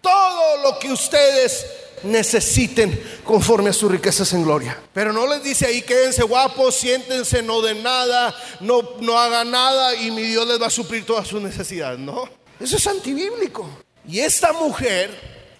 todo 0.00 0.62
lo 0.62 0.78
que 0.78 0.92
ustedes 0.92 1.64
necesiten 2.02 3.20
conforme 3.24 3.70
a 3.70 3.72
sus 3.72 3.90
riquezas 3.90 4.32
en 4.32 4.42
gloria. 4.42 4.78
Pero 4.92 5.12
no 5.12 5.26
les 5.26 5.42
dice 5.42 5.66
ahí 5.66 5.82
quédense 5.82 6.22
guapos, 6.22 6.74
siéntense, 6.74 7.42
no 7.42 7.62
den 7.62 7.82
nada, 7.82 8.34
no, 8.60 8.96
no 9.00 9.18
hagan 9.18 9.50
nada 9.50 9.94
y 9.94 10.10
mi 10.10 10.22
Dios 10.22 10.46
les 10.46 10.60
va 10.60 10.66
a 10.66 10.70
suplir 10.70 11.06
todas 11.06 11.28
sus 11.28 11.40
necesidades. 11.40 11.98
No, 11.98 12.28
eso 12.60 12.76
es 12.76 12.86
antibíblico. 12.86 13.68
Y 14.06 14.20
esta 14.20 14.52
mujer 14.52 15.10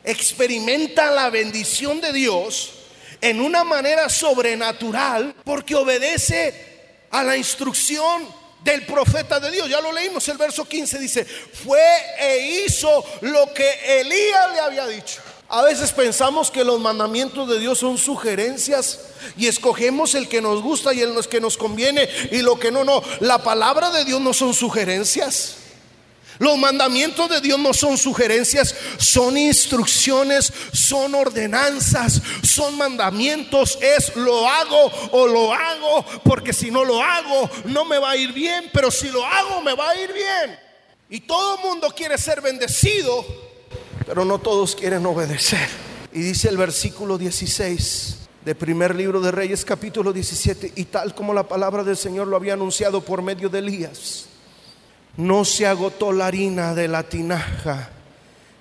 experimenta 0.04 1.10
la 1.10 1.30
bendición 1.30 2.00
de 2.00 2.12
Dios 2.12 2.72
en 3.20 3.40
una 3.40 3.62
manera 3.62 4.08
sobrenatural 4.08 5.34
porque 5.44 5.76
obedece 5.76 7.06
a 7.10 7.22
la 7.22 7.36
instrucción 7.36 8.26
del 8.64 8.87
profeta 8.87 9.40
de 9.40 9.51
Dios. 9.51 9.68
Ya 9.68 9.81
lo 9.81 9.92
leímos, 9.92 10.27
el 10.29 10.38
verso 10.38 10.64
15 10.64 10.98
dice, 10.98 11.25
fue 11.25 11.81
e 12.18 12.64
hizo 12.64 13.05
lo 13.22 13.53
que 13.53 14.01
Elías 14.01 14.53
le 14.53 14.61
había 14.61 14.87
dicho. 14.87 15.20
A 15.48 15.61
veces 15.61 15.92
pensamos 15.92 16.51
que 16.51 16.64
los 16.64 16.81
mandamientos 16.81 17.46
de 17.46 17.59
Dios 17.59 17.79
son 17.79 17.98
sugerencias 17.98 19.01
y 19.37 19.48
escogemos 19.48 20.14
el 20.14 20.27
que 20.27 20.40
nos 20.40 20.62
gusta 20.62 20.94
y 20.94 21.03
el 21.03 21.14
que 21.29 21.42
nos 21.42 21.59
conviene 21.59 22.09
y 22.31 22.40
lo 22.40 22.59
que 22.59 22.72
no, 22.72 22.84
no. 22.84 23.03
La 23.20 23.43
palabra 23.43 23.91
de 23.91 24.07
Dios 24.07 24.18
no 24.20 24.32
son 24.32 24.55
sugerencias. 24.55 25.57
Los 26.43 26.59
mandamientos 26.59 27.30
de 27.30 27.40
Dios 27.40 27.57
no 27.57 27.72
son 27.72 27.97
sugerencias, 27.97 28.74
son 28.99 29.36
instrucciones, 29.36 30.53
son 30.72 31.14
ordenanzas, 31.14 32.20
son 32.43 32.76
mandamientos. 32.76 33.78
Es 33.80 34.16
lo 34.16 34.49
hago 34.49 34.90
o 35.12 35.28
lo 35.28 35.55
hago, 35.55 36.05
porque 36.24 36.53
si 36.53 36.72
no 36.72 36.84
lo 36.84 37.01
hago 37.01 37.49
no 37.66 37.84
me 37.84 37.97
va 37.97 38.11
a 38.11 38.16
ir 38.16 38.32
bien, 38.32 38.70
pero 38.72 38.90
si 38.90 39.09
lo 39.09 39.24
hago 39.24 39.61
me 39.61 39.74
va 39.74 39.90
a 39.90 40.01
ir 40.01 40.12
bien. 40.12 40.59
Y 41.11 41.20
todo 41.20 41.59
el 41.59 41.62
mundo 41.62 41.95
quiere 41.95 42.18
ser 42.18 42.40
bendecido, 42.40 43.24
pero 44.05 44.24
no 44.24 44.40
todos 44.40 44.74
quieren 44.74 45.07
obedecer. 45.07 45.68
Y 46.12 46.22
dice 46.22 46.49
el 46.49 46.57
versículo 46.57 47.18
16 47.18 48.16
de 48.45 48.55
primer 48.57 48.97
libro 48.97 49.20
de 49.20 49.30
Reyes 49.30 49.64
capítulo 49.64 50.12
17, 50.12 50.72
y 50.74 50.86
tal 50.86 51.14
como 51.14 51.34
la 51.34 51.47
palabra 51.47 51.84
del 51.84 51.97
Señor 51.97 52.26
lo 52.26 52.34
había 52.34 52.55
anunciado 52.55 53.01
por 53.01 53.22
medio 53.22 53.49
de 53.49 53.61
Elías 53.61 54.26
no 55.16 55.44
se 55.44 55.66
agotó 55.66 56.12
la 56.12 56.26
harina 56.26 56.74
de 56.74 56.88
la 56.88 57.02
tinaja, 57.02 57.90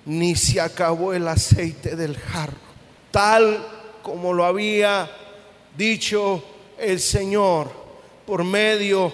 ni 0.04 0.34
se 0.34 0.60
acabó 0.60 1.14
el 1.14 1.26
aceite 1.28 1.96
del 1.96 2.16
jarro, 2.16 2.58
tal 3.10 3.64
como 4.02 4.32
lo 4.32 4.44
había 4.44 5.10
dicho 5.76 6.44
el 6.78 7.00
Señor 7.00 7.70
por 8.26 8.44
medio 8.44 9.12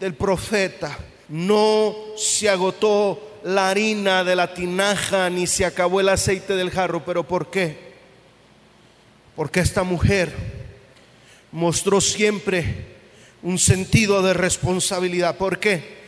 del 0.00 0.14
profeta. 0.14 0.98
No 1.28 1.94
se 2.16 2.48
agotó 2.48 3.38
la 3.44 3.70
harina 3.70 4.24
de 4.24 4.34
la 4.34 4.52
tinaja, 4.52 5.30
ni 5.30 5.46
se 5.46 5.64
acabó 5.64 6.00
el 6.00 6.08
aceite 6.08 6.56
del 6.56 6.70
jarro. 6.70 7.04
¿Pero 7.04 7.22
por 7.26 7.50
qué? 7.50 7.90
Porque 9.36 9.60
esta 9.60 9.84
mujer 9.84 10.32
mostró 11.52 12.00
siempre 12.00 12.86
un 13.42 13.58
sentido 13.58 14.22
de 14.22 14.34
responsabilidad. 14.34 15.36
¿Por 15.36 15.58
qué? 15.58 15.99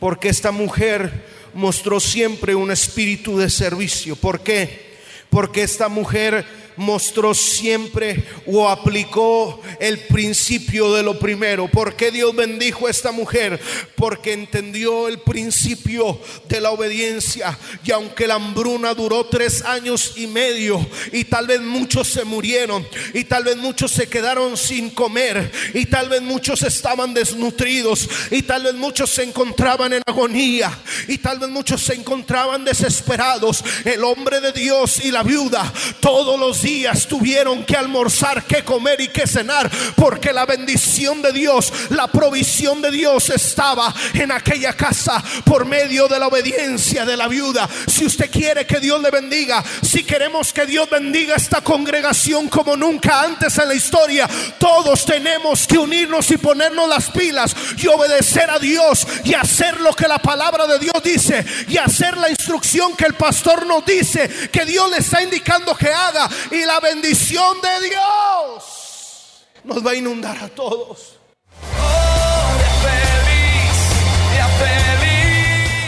Porque 0.00 0.28
esta 0.28 0.50
mujer 0.50 1.24
mostró 1.54 2.00
siempre 2.00 2.54
un 2.54 2.70
espíritu 2.70 3.38
de 3.38 3.48
servicio. 3.50 4.16
¿Por 4.16 4.40
qué? 4.40 4.94
Porque 5.30 5.62
esta 5.62 5.88
mujer 5.88 6.44
mostró 6.76 7.34
siempre 7.34 8.24
o 8.46 8.68
aplicó 8.68 9.60
el 9.80 9.98
principio 9.98 10.92
de 10.94 11.02
lo 11.02 11.18
primero. 11.18 11.68
¿Por 11.68 11.94
qué 11.96 12.10
Dios 12.10 12.34
bendijo 12.34 12.86
a 12.86 12.90
esta 12.90 13.12
mujer? 13.12 13.60
Porque 13.96 14.32
entendió 14.32 15.08
el 15.08 15.18
principio 15.18 16.20
de 16.48 16.60
la 16.60 16.70
obediencia. 16.70 17.56
Y 17.84 17.92
aunque 17.92 18.26
la 18.26 18.34
hambruna 18.34 18.94
duró 18.94 19.26
tres 19.26 19.62
años 19.62 20.14
y 20.16 20.26
medio, 20.26 20.84
y 21.12 21.24
tal 21.24 21.46
vez 21.46 21.60
muchos 21.60 22.08
se 22.08 22.24
murieron, 22.24 22.86
y 23.12 23.24
tal 23.24 23.44
vez 23.44 23.56
muchos 23.56 23.90
se 23.90 24.08
quedaron 24.08 24.56
sin 24.56 24.90
comer, 24.90 25.50
y 25.72 25.86
tal 25.86 26.08
vez 26.08 26.22
muchos 26.22 26.62
estaban 26.62 27.14
desnutridos, 27.14 28.08
y 28.30 28.42
tal 28.42 28.64
vez 28.64 28.74
muchos 28.74 29.10
se 29.10 29.22
encontraban 29.22 29.92
en 29.92 30.02
agonía, 30.06 30.76
y 31.08 31.18
tal 31.18 31.38
vez 31.38 31.48
muchos 31.48 31.82
se 31.82 31.94
encontraban 31.94 32.64
desesperados. 32.64 33.64
El 33.84 34.04
hombre 34.04 34.40
de 34.40 34.52
Dios 34.52 35.04
y 35.04 35.10
la 35.10 35.22
viuda 35.22 35.72
todos 36.00 36.38
los 36.38 36.63
días 36.64 37.06
tuvieron 37.06 37.64
que 37.64 37.76
almorzar, 37.76 38.42
que 38.44 38.64
comer 38.64 39.00
y 39.02 39.08
que 39.08 39.26
cenar, 39.26 39.70
porque 39.94 40.32
la 40.32 40.46
bendición 40.46 41.20
de 41.22 41.30
Dios, 41.30 41.72
la 41.90 42.08
provisión 42.08 42.80
de 42.80 42.90
Dios 42.90 43.28
estaba 43.30 43.94
en 44.14 44.32
aquella 44.32 44.72
casa 44.72 45.22
por 45.44 45.66
medio 45.66 46.08
de 46.08 46.18
la 46.18 46.28
obediencia 46.28 47.04
de 47.04 47.16
la 47.16 47.28
viuda. 47.28 47.68
Si 47.86 48.06
usted 48.06 48.30
quiere 48.30 48.66
que 48.66 48.80
Dios 48.80 49.00
le 49.02 49.10
bendiga, 49.10 49.62
si 49.82 50.04
queremos 50.04 50.52
que 50.52 50.66
Dios 50.66 50.88
bendiga 50.90 51.36
esta 51.36 51.60
congregación 51.60 52.48
como 52.48 52.76
nunca 52.76 53.22
antes 53.22 53.58
en 53.58 53.68
la 53.68 53.74
historia, 53.74 54.28
todos 54.58 55.04
tenemos 55.04 55.66
que 55.66 55.76
unirnos 55.76 56.30
y 56.30 56.38
ponernos 56.38 56.88
las 56.88 57.10
pilas 57.10 57.54
y 57.76 57.86
obedecer 57.88 58.50
a 58.50 58.58
Dios 58.58 59.06
y 59.24 59.34
hacer 59.34 59.80
lo 59.80 59.94
que 59.94 60.08
la 60.08 60.18
palabra 60.18 60.66
de 60.66 60.78
Dios 60.78 60.94
dice 61.04 61.44
y 61.68 61.76
hacer 61.76 62.16
la 62.16 62.30
instrucción 62.30 62.96
que 62.96 63.04
el 63.04 63.14
pastor 63.14 63.66
nos 63.66 63.84
dice 63.84 64.28
que 64.50 64.64
Dios 64.64 64.90
le 64.90 64.98
está 64.98 65.22
indicando 65.22 65.74
que 65.76 65.88
haga 65.88 66.30
y 66.54 66.64
la 66.64 66.80
bendición 66.80 67.60
de 67.60 67.88
Dios 67.88 69.44
nos 69.64 69.84
va 69.84 69.90
a 69.90 69.94
inundar 69.94 70.38
a 70.38 70.48
todos. 70.48 71.13